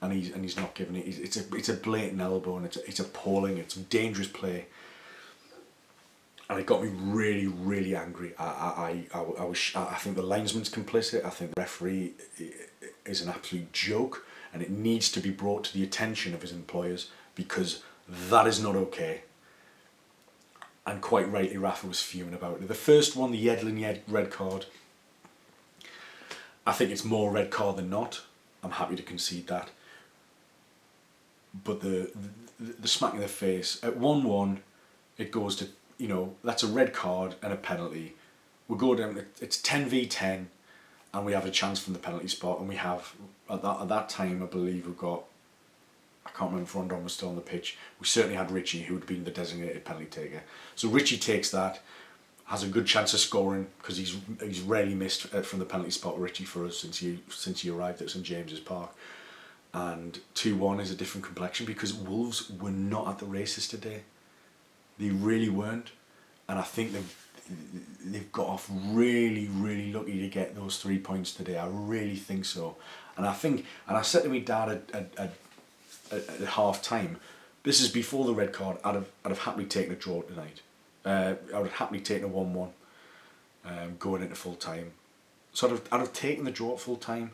and 0.00 0.12
he's 0.12 0.32
and 0.32 0.42
he's 0.42 0.56
not 0.56 0.74
giving 0.74 0.96
it. 0.96 1.06
It's 1.06 1.36
a 1.36 1.54
it's 1.54 1.68
a 1.68 1.74
blatant 1.74 2.20
elbow, 2.20 2.56
and 2.56 2.66
it's 2.66 2.78
a, 2.78 2.88
it's 2.88 2.98
appalling. 2.98 3.58
It's 3.58 3.76
a 3.76 3.80
dangerous 3.80 4.28
play. 4.28 4.66
And 6.48 6.60
it 6.60 6.66
got 6.66 6.82
me 6.82 6.90
really, 6.90 7.48
really 7.48 7.96
angry. 7.96 8.32
I, 8.38 8.44
I, 8.44 9.18
I, 9.18 9.18
I 9.18 9.44
was, 9.44 9.72
I 9.74 9.96
think 9.96 10.16
the 10.16 10.22
linesman's 10.22 10.70
complicit. 10.70 11.24
I 11.24 11.30
think 11.30 11.54
the 11.54 11.60
referee 11.60 12.12
is 13.04 13.20
an 13.20 13.28
absolute 13.28 13.72
joke 13.72 14.24
and 14.52 14.62
it 14.62 14.70
needs 14.70 15.10
to 15.12 15.20
be 15.20 15.30
brought 15.30 15.64
to 15.64 15.74
the 15.74 15.82
attention 15.82 16.34
of 16.34 16.42
his 16.42 16.52
employers 16.52 17.10
because 17.34 17.82
that 18.08 18.46
is 18.46 18.62
not 18.62 18.76
okay. 18.76 19.22
And 20.86 21.02
quite 21.02 21.30
rightly, 21.30 21.56
Rafa 21.56 21.88
was 21.88 22.00
fuming 22.00 22.34
about 22.34 22.62
it. 22.62 22.68
The 22.68 22.74
first 22.74 23.16
one, 23.16 23.32
the 23.32 23.44
Yedlin 23.44 23.80
Yed 23.80 24.02
red 24.06 24.30
card, 24.30 24.66
I 26.64 26.72
think 26.72 26.92
it's 26.92 27.04
more 27.04 27.32
red 27.32 27.50
card 27.50 27.76
than 27.76 27.90
not. 27.90 28.22
I'm 28.62 28.70
happy 28.72 28.94
to 28.96 29.02
concede 29.02 29.48
that. 29.48 29.70
But 31.64 31.80
the, 31.80 32.12
the, 32.60 32.72
the 32.80 32.88
smack 32.88 33.14
in 33.14 33.20
the 33.20 33.28
face, 33.28 33.80
at 33.82 33.96
1 33.96 34.22
1, 34.22 34.60
it 35.18 35.30
goes 35.30 35.56
to, 35.56 35.66
you 35.98 36.08
know, 36.08 36.34
that's 36.44 36.62
a 36.62 36.66
red 36.66 36.92
card 36.92 37.36
and 37.42 37.52
a 37.52 37.56
penalty. 37.56 38.14
We 38.68 38.76
go 38.76 38.94
down, 38.94 39.24
it's 39.40 39.60
10 39.60 39.88
v 39.88 40.06
10 40.06 40.50
and 41.16 41.24
we 41.24 41.32
have 41.32 41.46
a 41.46 41.50
chance 41.50 41.78
from 41.78 41.94
the 41.94 41.98
penalty 41.98 42.28
spot, 42.28 42.60
and 42.60 42.68
we 42.68 42.76
have 42.76 43.14
at 43.48 43.62
that 43.62 43.80
at 43.80 43.88
that 43.88 44.08
time 44.10 44.42
I 44.42 44.46
believe 44.46 44.86
we've 44.86 44.98
got. 44.98 45.24
I 46.26 46.30
can't 46.30 46.50
remember 46.50 46.64
if 46.64 46.74
Rondon 46.74 47.04
was 47.04 47.14
still 47.14 47.30
on 47.30 47.36
the 47.36 47.40
pitch. 47.40 47.78
We 48.00 48.06
certainly 48.06 48.36
had 48.36 48.50
Ritchie, 48.50 48.82
who 48.82 48.94
had 48.94 49.06
been 49.06 49.24
the 49.24 49.30
designated 49.30 49.84
penalty 49.84 50.06
taker. 50.06 50.42
So 50.74 50.88
Ritchie 50.88 51.18
takes 51.18 51.50
that, 51.52 51.80
has 52.46 52.64
a 52.64 52.66
good 52.66 52.84
chance 52.84 53.14
of 53.14 53.20
scoring 53.20 53.68
because 53.78 53.96
he's 53.96 54.16
he's 54.42 54.60
rarely 54.60 54.94
missed 54.94 55.34
uh, 55.34 55.40
from 55.40 55.58
the 55.58 55.64
penalty 55.64 55.90
spot. 55.90 56.20
Ritchie 56.20 56.44
for 56.44 56.66
us 56.66 56.76
since 56.78 56.98
he 56.98 57.20
since 57.30 57.62
he 57.62 57.70
arrived 57.70 58.02
at 58.02 58.10
St 58.10 58.24
James's 58.24 58.60
Park, 58.60 58.90
and 59.72 60.20
two 60.34 60.54
one 60.54 60.80
is 60.80 60.90
a 60.90 60.94
different 60.94 61.24
complexion 61.24 61.64
because 61.64 61.94
Wolves 61.94 62.50
were 62.60 62.70
not 62.70 63.08
at 63.08 63.18
the 63.20 63.26
races 63.26 63.66
today. 63.66 64.02
They 64.98 65.10
really 65.10 65.48
weren't, 65.48 65.90
and 66.48 66.58
I 66.58 66.62
think 66.62 66.92
they've 66.92 67.26
they've 68.04 68.32
got 68.32 68.46
off 68.46 68.68
really, 68.70 69.48
really 69.48 69.92
lucky 69.92 70.20
to 70.20 70.28
get 70.28 70.54
those 70.54 70.78
three 70.78 70.98
points 70.98 71.32
today. 71.32 71.56
I 71.56 71.68
really 71.68 72.16
think 72.16 72.44
so. 72.44 72.76
And 73.16 73.26
I 73.26 73.32
think, 73.32 73.64
and 73.86 73.96
I 73.96 74.02
said 74.02 74.24
to 74.24 74.28
my 74.28 74.38
dad 74.38 74.68
at, 74.68 74.90
at, 74.92 75.32
at, 76.10 76.28
at 76.28 76.48
half 76.48 76.82
time, 76.82 77.18
this 77.62 77.80
is 77.80 77.88
before 77.88 78.24
the 78.24 78.34
red 78.34 78.52
card, 78.52 78.78
I'd 78.84 78.94
have, 78.94 79.08
I'd 79.24 79.30
have 79.30 79.40
happily 79.40 79.66
taken 79.66 79.92
a 79.92 79.96
draw 79.96 80.22
tonight. 80.22 80.60
Uh, 81.04 81.34
I 81.54 81.58
would 81.58 81.68
have 81.68 81.78
happily 81.78 82.00
taken 82.00 82.24
a 82.24 82.28
1 82.28 82.54
1 82.54 82.68
um, 83.64 83.96
going 83.98 84.22
into 84.22 84.34
full 84.34 84.54
time. 84.54 84.92
So 85.52 85.66
I'd 85.66 85.70
have, 85.70 85.82
I'd 85.92 86.00
have 86.00 86.12
taken 86.12 86.44
the 86.44 86.50
draw 86.50 86.74
at 86.74 86.80
full 86.80 86.96
time, 86.96 87.32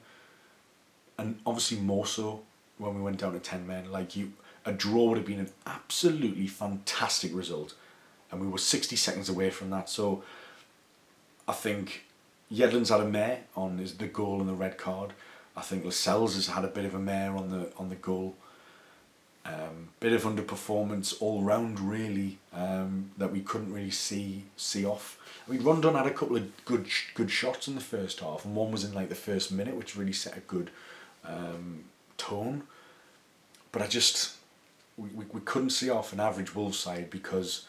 and 1.19 1.39
obviously 1.45 1.79
more 1.79 2.07
so 2.07 2.43
when 2.79 2.95
we 2.95 3.03
went 3.03 3.19
down 3.19 3.33
to 3.33 3.39
10 3.39 3.67
men. 3.67 3.91
Like 3.91 4.17
you, 4.17 4.33
a 4.65 4.73
draw 4.73 5.09
would 5.09 5.19
have 5.19 5.27
been 5.27 5.41
an 5.41 5.51
absolutely 5.67 6.47
fantastic 6.47 7.35
result 7.35 7.75
and 8.33 8.41
we 8.41 8.49
were 8.49 8.59
60 8.59 8.97
seconds 8.97 9.29
away 9.29 9.51
from 9.51 9.71
that. 9.71 9.89
So 9.89 10.25
I 11.47 11.53
think 11.53 12.05
Yedlin's 12.51 12.89
had 12.89 13.01
a 13.01 13.09
mare 13.09 13.41
on 13.55 13.79
his, 13.79 13.95
the 13.95 14.07
goal 14.07 14.41
and 14.41 14.49
the 14.49 14.55
red 14.55 14.79
card. 14.79 15.13
I 15.55 15.61
think 15.61 15.85
Lascelles 15.85 16.35
has 16.35 16.47
had 16.49 16.65
a 16.65 16.69
bit 16.69 16.87
of 16.87 16.95
a 16.95 16.99
mare 16.99 17.37
on 17.37 17.51
the 17.51 17.71
on 17.77 17.91
the 17.91 17.95
goal. 17.95 18.37
Um, 19.45 19.89
bit 19.99 20.13
of 20.13 20.23
underperformance 20.23 21.21
all 21.21 21.43
round 21.43 21.81
really 21.81 22.39
um, 22.53 23.11
that 23.19 23.33
we 23.33 23.41
couldn't 23.41 23.73
really 23.73 23.91
see 23.91 24.45
see 24.57 24.87
off. 24.87 25.19
I 25.47 25.51
mean, 25.51 25.63
Rondon 25.63 25.95
had 25.95 26.07
a 26.07 26.11
couple 26.11 26.37
of 26.37 26.65
good 26.65 26.87
good 27.15 27.31
shots 27.31 27.69
in 27.69 27.75
the 27.75 27.83
first 27.83 28.21
half, 28.21 28.47
and 28.47 28.55
one 28.55 28.73
was 28.73 28.85
in 28.85 28.95
like 28.95 29.11
the 29.11 29.15
first 29.15 29.53
minute, 29.53 29.77
which 29.77 29.97
really 29.97 30.13
set 30.13 30.37
a 30.37 30.41
good 30.41 30.71
um, 31.25 31.85
tone. 32.17 32.63
But 33.73 33.83
I 33.83 33.89
just 33.89 34.37
we, 34.97 35.09
we, 35.11 35.41
couldn't 35.41 35.71
see 35.71 35.91
off 35.91 36.13
an 36.13 36.21
average 36.21 36.55
Wolves 36.55 36.79
side 36.79 37.11
because 37.11 37.67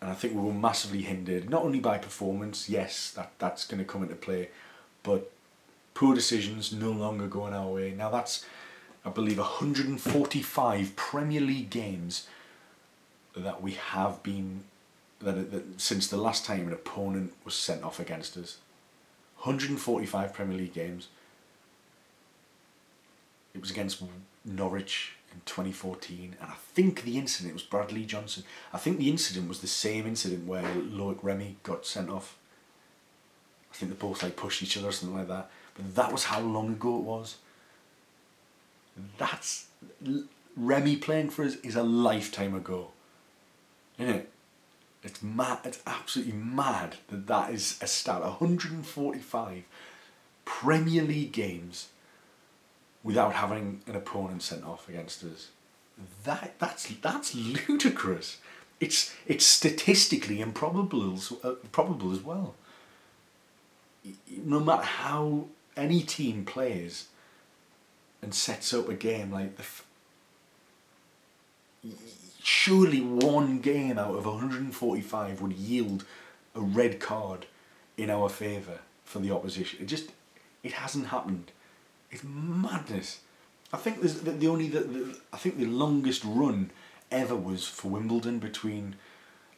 and 0.00 0.10
I 0.10 0.14
think 0.14 0.34
we 0.34 0.42
were 0.42 0.52
massively 0.52 1.02
hindered 1.02 1.48
not 1.48 1.62
only 1.62 1.80
by 1.80 1.96
performance. 1.96 2.68
Yes, 2.68 3.10
that 3.12 3.32
that's 3.38 3.66
going 3.66 3.78
to 3.78 3.90
come 3.90 4.02
into 4.02 4.14
play, 4.14 4.50
but 5.02 5.30
poor 5.94 6.14
decisions 6.14 6.72
no 6.72 6.90
longer 6.90 7.26
going 7.26 7.54
our 7.54 7.68
way. 7.68 7.94
Now 7.96 8.10
that's, 8.10 8.44
I 9.04 9.10
believe, 9.10 9.38
145 9.38 10.96
Premier 10.96 11.40
League 11.40 11.70
games 11.70 12.26
that 13.34 13.62
we 13.62 13.72
have 13.72 14.22
been 14.22 14.64
that, 15.20 15.50
that 15.52 15.80
since 15.80 16.06
the 16.06 16.18
last 16.18 16.44
time 16.44 16.66
an 16.66 16.74
opponent 16.74 17.32
was 17.44 17.54
sent 17.54 17.82
off 17.82 17.98
against 17.98 18.36
us. 18.36 18.58
145 19.38 20.32
Premier 20.32 20.58
League 20.58 20.74
games. 20.74 21.08
It 23.54 23.60
was 23.60 23.70
against 23.70 24.02
Norwich 24.44 25.12
in 25.34 25.40
2014, 25.44 26.36
and 26.40 26.50
I 26.50 26.54
think 26.54 27.02
the 27.02 27.18
incident 27.18 27.54
was 27.54 27.62
Bradley 27.62 28.04
Johnson. 28.04 28.44
I 28.72 28.78
think 28.78 28.98
the 28.98 29.10
incident 29.10 29.48
was 29.48 29.60
the 29.60 29.66
same 29.66 30.06
incident 30.06 30.46
where 30.46 30.62
Loic 30.62 31.18
Remy 31.22 31.56
got 31.62 31.84
sent 31.84 32.08
off. 32.08 32.38
I 33.72 33.76
think 33.76 33.90
they 33.90 33.98
both 33.98 34.22
like 34.22 34.36
pushed 34.36 34.62
each 34.62 34.76
other 34.76 34.88
or 34.88 34.92
something 34.92 35.18
like 35.18 35.28
that. 35.28 35.50
But 35.74 35.94
that 35.96 36.12
was 36.12 36.24
how 36.24 36.40
long 36.40 36.68
ago 36.68 36.96
it 36.96 37.02
was. 37.02 37.36
That's 39.18 39.66
Remy 40.56 40.96
playing 40.96 41.30
for 41.30 41.44
us 41.44 41.56
is 41.56 41.74
a 41.74 41.82
lifetime 41.82 42.54
ago. 42.54 42.92
Isn't 43.98 44.14
it? 44.14 44.30
It's 45.02 45.22
mad. 45.22 45.58
It's 45.64 45.82
absolutely 45.86 46.34
mad 46.34 46.96
that 47.08 47.26
that 47.26 47.52
is 47.52 47.78
a 47.82 47.86
stat. 47.86 48.20
145 48.20 49.64
Premier 50.44 51.02
League 51.02 51.32
games 51.32 51.88
without 53.04 53.34
having 53.34 53.82
an 53.86 53.94
opponent 53.94 54.42
sent 54.42 54.64
off 54.64 54.88
against 54.88 55.22
us. 55.22 55.50
That 56.24 56.54
that's 56.58 56.88
that's 56.96 57.34
ludicrous. 57.34 58.38
It's 58.80 59.14
it's 59.26 59.46
statistically 59.46 60.40
improbable 60.40 61.20
uh, 61.44 61.52
probable 61.70 62.12
as 62.12 62.20
well. 62.20 62.56
No 64.28 64.58
matter 64.58 64.82
how 64.82 65.46
any 65.76 66.02
team 66.02 66.44
plays 66.44 67.06
and 68.20 68.34
sets 68.34 68.74
up 68.74 68.88
a 68.88 68.94
game 68.94 69.30
like 69.30 69.56
the. 69.56 69.62
F- 69.62 69.84
surely 72.42 73.00
one 73.00 73.58
game 73.58 73.98
out 73.98 74.14
of 74.14 74.26
145 74.26 75.40
would 75.40 75.52
yield 75.52 76.04
a 76.54 76.60
red 76.60 77.00
card 77.00 77.46
in 77.96 78.10
our 78.10 78.28
favour 78.28 78.80
for 79.04 79.18
the 79.18 79.30
opposition. 79.30 79.80
It 79.82 79.86
just 79.86 80.10
it 80.62 80.72
hasn't 80.72 81.08
happened. 81.08 81.52
It's 82.14 82.22
madness. 82.22 83.18
I 83.72 83.76
think 83.76 84.00
there's 84.00 84.20
the, 84.20 84.30
the 84.30 84.46
only 84.46 84.68
the, 84.68 84.80
the, 84.80 85.18
I 85.32 85.36
think 85.36 85.58
the 85.58 85.66
longest 85.66 86.22
run 86.24 86.70
ever 87.10 87.34
was 87.34 87.66
for 87.66 87.88
Wimbledon 87.88 88.38
between 88.38 88.94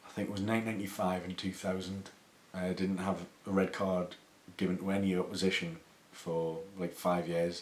I 0.03 0.09
think 0.09 0.29
it 0.29 0.31
was 0.31 0.41
1995 0.41 1.25
and 1.25 1.37
2000. 1.37 2.09
I 2.55 2.69
didn't 2.69 2.97
have 2.97 3.27
a 3.45 3.51
red 3.51 3.73
card 3.73 4.15
given 4.57 4.79
to 4.79 4.89
any 4.89 5.15
opposition 5.15 5.77
for 6.11 6.57
like 6.79 6.93
five 6.93 7.27
years. 7.27 7.61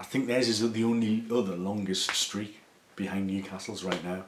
I 0.00 0.02
think 0.02 0.26
theirs 0.26 0.48
is 0.48 0.72
the 0.72 0.82
only 0.82 1.22
other 1.30 1.54
longest 1.54 2.10
streak 2.10 2.58
behind 2.96 3.28
Newcastle's 3.28 3.84
right 3.84 4.02
now. 4.02 4.24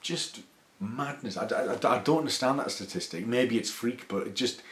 Just 0.00 0.42
madness. 0.78 1.36
I, 1.36 1.46
I, 1.46 1.72
I 1.72 1.98
don't 1.98 2.18
understand 2.18 2.60
that 2.60 2.70
statistic. 2.70 3.26
Maybe 3.26 3.58
it's 3.58 3.70
freak, 3.70 4.06
but 4.06 4.28
it 4.28 4.36
just 4.36 4.62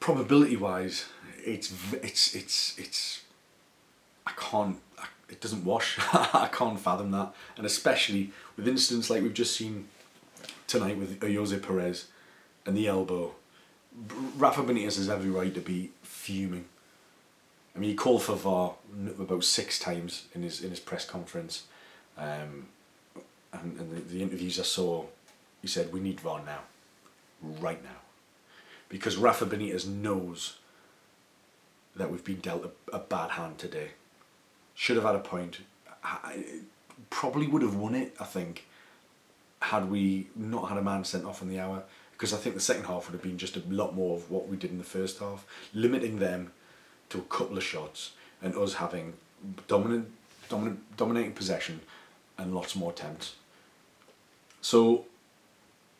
probability 0.00 0.58
wise, 0.58 1.06
it's 1.44 1.72
it's 2.02 2.34
it's 2.34 2.78
it's 2.78 3.22
I 4.26 4.32
can't 4.36 4.78
it 5.28 5.40
doesn't 5.40 5.64
wash. 5.64 5.98
I 6.12 6.48
can't 6.52 6.78
fathom 6.78 7.10
that. 7.12 7.34
And 7.56 7.66
especially 7.66 8.32
with 8.56 8.68
incidents 8.68 9.10
like 9.10 9.22
we've 9.22 9.34
just 9.34 9.56
seen 9.56 9.88
tonight 10.66 10.98
with 10.98 11.20
Ayoze 11.20 11.60
Perez 11.62 12.06
and 12.66 12.76
the 12.76 12.86
elbow. 12.86 13.34
Rafa 14.36 14.62
Benitez 14.62 14.96
has 14.96 15.08
every 15.08 15.30
right 15.30 15.54
to 15.54 15.60
be 15.60 15.90
fuming. 16.02 16.66
I 17.74 17.78
mean 17.78 17.90
he 17.90 17.96
called 17.96 18.22
for 18.22 18.36
VAR 18.36 18.74
about 19.18 19.44
six 19.44 19.78
times 19.78 20.26
in 20.34 20.42
his 20.42 20.62
in 20.62 20.70
his 20.70 20.80
press 20.80 21.04
conference. 21.04 21.64
Um, 22.16 22.68
and, 23.52 23.78
and 23.78 23.96
the, 23.96 24.00
the 24.00 24.22
interviews 24.22 24.58
I 24.58 24.64
saw 24.64 25.04
he 25.62 25.68
said 25.68 25.92
we 25.92 26.00
need 26.00 26.20
VAR 26.20 26.42
now. 26.44 26.60
Right 27.42 27.82
now. 27.82 28.00
Because 28.88 29.16
Rafa 29.16 29.46
Benitez 29.46 29.86
knows 29.86 30.58
that 31.96 32.10
we've 32.10 32.24
been 32.24 32.40
dealt 32.40 32.72
a, 32.92 32.96
a 32.96 32.98
bad 32.98 33.32
hand 33.32 33.58
today. 33.58 33.90
Should 34.74 34.96
have 34.96 35.04
had 35.04 35.14
a 35.14 35.20
point. 35.20 35.60
I, 36.02 36.44
probably 37.10 37.46
would 37.46 37.62
have 37.62 37.76
won 37.76 37.94
it, 37.94 38.14
I 38.20 38.24
think, 38.24 38.66
had 39.62 39.90
we 39.90 40.28
not 40.34 40.68
had 40.68 40.78
a 40.78 40.82
man 40.82 41.04
sent 41.04 41.24
off 41.24 41.42
in 41.42 41.48
the 41.48 41.60
hour. 41.60 41.84
Because 42.12 42.32
I 42.32 42.36
think 42.36 42.54
the 42.54 42.60
second 42.60 42.84
half 42.84 43.06
would 43.06 43.12
have 43.12 43.22
been 43.22 43.38
just 43.38 43.56
a 43.56 43.62
lot 43.68 43.94
more 43.94 44.16
of 44.16 44.30
what 44.30 44.48
we 44.48 44.56
did 44.56 44.70
in 44.70 44.78
the 44.78 44.84
first 44.84 45.18
half, 45.18 45.46
limiting 45.72 46.18
them 46.18 46.52
to 47.10 47.18
a 47.18 47.22
couple 47.22 47.56
of 47.56 47.62
shots 47.62 48.12
and 48.42 48.54
us 48.56 48.74
having 48.74 49.14
dominant, 49.66 50.10
dominant, 50.48 50.96
dominating 50.96 51.32
possession 51.32 51.80
and 52.38 52.54
lots 52.54 52.76
more 52.76 52.90
attempts. 52.90 53.34
So, 54.60 55.04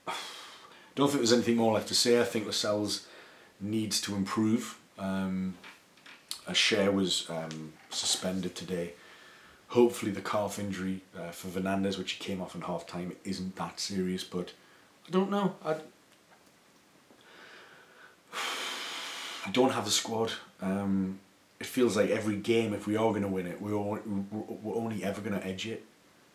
don't 0.94 1.08
think 1.08 1.20
there's 1.20 1.32
anything 1.32 1.56
more 1.56 1.74
left 1.74 1.88
to 1.88 1.94
say. 1.94 2.20
I 2.20 2.24
think 2.24 2.46
Lascelles 2.46 3.06
needs 3.60 4.00
to 4.02 4.14
improve. 4.14 4.78
Um, 4.98 5.54
a 6.46 6.54
share 6.54 6.90
was 6.92 7.28
um, 7.30 7.72
suspended 7.90 8.54
today. 8.54 8.94
Hopefully, 9.68 10.12
the 10.12 10.20
calf 10.20 10.58
injury 10.58 11.00
uh, 11.18 11.30
for 11.30 11.48
Fernandez, 11.48 11.98
which 11.98 12.12
he 12.12 12.24
came 12.24 12.40
off 12.40 12.54
in 12.54 12.60
half 12.62 12.86
time, 12.86 13.16
isn't 13.24 13.56
that 13.56 13.80
serious. 13.80 14.22
But 14.22 14.52
I 15.08 15.10
don't 15.10 15.30
know. 15.30 15.56
I 15.64 15.76
I 19.46 19.50
don't 19.50 19.72
have 19.72 19.84
the 19.84 19.90
squad. 19.90 20.32
Um, 20.60 21.18
it 21.60 21.66
feels 21.66 21.96
like 21.96 22.10
every 22.10 22.36
game, 22.36 22.74
if 22.74 22.86
we 22.86 22.96
are 22.96 23.10
going 23.10 23.22
to 23.22 23.28
win 23.28 23.46
it, 23.46 23.60
we're, 23.60 23.76
we're 23.76 24.74
only 24.76 25.04
ever 25.04 25.20
going 25.20 25.38
to 25.38 25.46
edge 25.46 25.66
it. 25.66 25.84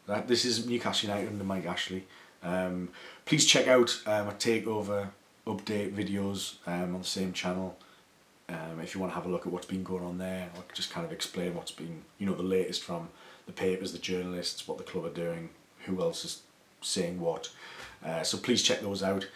That 0.08 0.28
this 0.28 0.44
is 0.44 0.66
Newcastle 0.66 1.10
United 1.10 1.30
under 1.30 1.44
Mike 1.44 1.66
Ashley. 1.66 2.06
Um, 2.42 2.90
please 3.26 3.46
check 3.46 3.68
out 3.68 4.02
um, 4.08 4.28
a 4.28 4.32
takeover 4.32 5.10
update 5.46 5.94
videos 5.94 6.56
um, 6.66 6.96
on 6.96 7.02
the 7.02 7.08
same 7.08 7.34
channel. 7.34 7.78
Um, 8.50 8.80
if 8.82 8.96
you 8.96 9.00
want 9.00 9.12
to 9.12 9.16
have 9.16 9.28
a 9.28 9.30
look 9.30 9.46
at 9.46 9.54
what's 9.54 9.68
been 9.68 9.84
going 9.84 10.04
on 10.04 10.18
there, 10.18 10.50
I'll 10.56 10.64
just 10.74 10.92
kind 10.92 11.06
of 11.06 11.12
explain 11.12 11.54
what's 11.54 11.72
been, 11.72 12.02
you 12.18 12.26
know, 12.26 12.34
the 12.34 12.44
latest 12.44 12.84
from 12.84 13.10
the 13.46 13.52
papers, 13.52 13.92
the 13.92 14.00
journalists, 14.00 14.68
what 14.68 14.78
the 14.78 14.84
club 14.84 15.06
are 15.06 15.14
doing, 15.14 15.50
who 15.86 16.02
else 16.02 16.26
is 16.26 16.42
saying 16.82 17.20
what. 17.20 17.50
Uh, 18.04 18.24
so 18.24 18.38
please 18.38 18.64
check 18.64 18.82
those 18.82 19.04
out. 19.04 19.28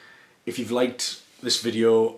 If 0.45 0.57
you've 0.57 0.71
liked 0.71 1.21
this 1.43 1.61
video, 1.61 2.17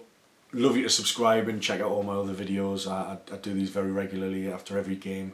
love 0.53 0.77
you 0.77 0.83
to 0.83 0.89
subscribe 0.89 1.49
and 1.49 1.61
check 1.61 1.81
out 1.81 1.91
all 1.91 2.03
my 2.03 2.13
other 2.13 2.33
videos. 2.33 2.89
I, 2.89 3.17
I, 3.31 3.35
I 3.35 3.37
do 3.37 3.53
these 3.53 3.69
very 3.69 3.91
regularly 3.91 4.51
after 4.51 4.77
every 4.77 4.95
game. 4.95 5.33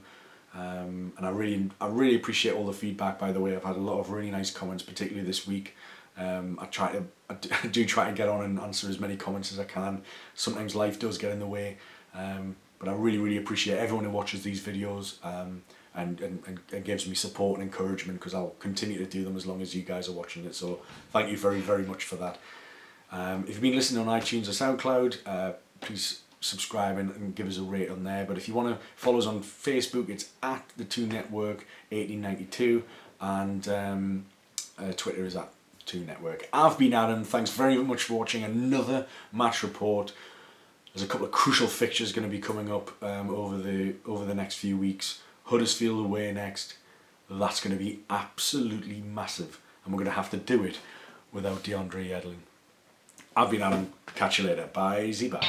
Um, 0.54 1.14
and 1.18 1.26
I 1.26 1.30
really, 1.30 1.70
I 1.80 1.88
really 1.88 2.16
appreciate 2.16 2.56
all 2.56 2.66
the 2.66 2.74
feedback. 2.74 3.20
By 3.20 3.32
the 3.32 3.40
way, 3.40 3.56
I've 3.56 3.64
had 3.64 3.76
a 3.76 3.80
lot 3.80 4.00
of 4.00 4.10
really 4.10 4.32
nice 4.32 4.52
comments, 4.52 4.84
particularly 4.84 5.26
this 5.26 5.48
week. 5.48 5.76
Um, 6.18 6.60
I 6.62 6.66
try 6.66 6.92
to, 6.92 7.04
I 7.30 7.68
do 7.72 7.86
try 7.86 8.10
to 8.10 8.16
get 8.16 8.30
on 8.30 8.44
and 8.44 8.60
answer 8.60 8.90
as 8.90 9.00
many 9.00 9.16
comments 9.16 9.52
as 9.52 9.60
I 9.60 9.64
can. 9.64 10.04
Sometimes 10.36 10.76
life 10.76 11.00
does 11.00 11.18
get 11.18 11.32
in 11.32 11.40
the 11.40 11.48
way, 11.48 11.78
um, 12.14 12.56
but 12.80 12.90
I 12.90 12.94
really, 12.94 13.18
really 13.18 13.38
appreciate 13.38 13.78
everyone 13.78 14.06
who 14.06 14.12
watches 14.12 14.44
these 14.44 14.62
videos 14.62 15.24
um, 15.26 15.64
and, 15.96 16.20
and, 16.22 16.60
and 16.72 16.84
gives 16.84 17.08
me 17.08 17.16
support 17.16 17.60
and 17.60 17.68
encouragement 17.68 18.20
because 18.20 18.34
I'll 18.34 18.56
continue 18.60 18.98
to 18.98 19.06
do 19.06 19.24
them 19.24 19.36
as 19.36 19.46
long 19.46 19.62
as 19.62 19.76
you 19.76 19.82
guys 19.84 20.10
are 20.10 20.14
watching 20.14 20.46
it. 20.46 20.56
So 20.56 20.82
thank 21.12 21.30
you 21.30 21.38
very, 21.38 21.60
very 21.60 21.84
much 21.84 22.04
for 22.04 22.16
that. 22.16 22.38
Um, 23.12 23.44
if 23.44 23.50
you've 23.50 23.62
been 23.62 23.76
listening 23.76 24.08
on 24.08 24.20
iTunes 24.20 24.48
or 24.48 24.52
SoundCloud, 24.52 25.18
uh, 25.26 25.54
please 25.82 26.22
subscribe 26.40 26.98
and, 26.98 27.16
and, 27.16 27.36
give 27.36 27.48
us 27.48 27.58
a 27.58 27.62
rate 27.62 27.90
on 27.90 28.04
there. 28.04 28.26
But 28.26 28.38
if 28.38 28.48
you 28.48 28.54
want 28.54 28.70
to 28.70 28.84
follow 28.96 29.20
us 29.20 29.28
on 29.28 29.42
Facebook, 29.42 30.10
it's 30.10 30.32
at 30.42 30.68
the 30.78 30.86
Two 30.86 31.06
Network 31.06 31.66
1892, 31.90 32.84
and 33.20 33.68
um, 33.68 34.26
uh, 34.80 34.92
Twitter 34.96 35.26
is 35.26 35.36
at 35.36 35.52
Two 35.86 36.02
Network. 36.02 36.48
I've 36.54 36.78
been 36.78 36.94
Adam. 36.94 37.24
Thanks 37.24 37.52
very 37.52 37.78
much 37.78 38.04
for 38.04 38.14
watching 38.14 38.44
another 38.44 39.08
match 39.32 39.64
report. 39.64 40.14
There's 40.94 41.04
a 41.04 41.08
couple 41.08 41.26
of 41.26 41.32
crucial 41.32 41.68
fixtures 41.68 42.12
going 42.12 42.28
to 42.28 42.32
be 42.32 42.42
coming 42.42 42.72
up 42.72 43.02
um, 43.04 43.30
over 43.30 43.58
the 43.58 43.96
over 44.06 44.26
the 44.26 44.36
next 44.36 44.56
few 44.56 44.78
weeks. 44.78 45.22
Huddersfield 45.46 46.06
away 46.06 46.32
next. 46.32 46.76
That's 47.30 47.62
going 47.62 47.78
to 47.78 47.84
be 47.84 48.02
absolutely 48.10 49.02
massive, 49.02 49.62
and 49.86 49.94
we're 49.94 50.00
going 50.00 50.12
to 50.12 50.16
have 50.16 50.30
to 50.32 50.38
do 50.38 50.64
it 50.64 50.80
without 51.32 51.64
DeAndre 51.64 52.10
Yedlin. 52.10 52.36
I've 53.36 53.50
been 53.50 53.62
Adam. 53.62 53.94
Catch 54.16 54.40
you 54.40 54.48
later. 54.48 54.68
Bye. 54.68 55.12
Z 55.12 55.30
bye. 55.30 55.40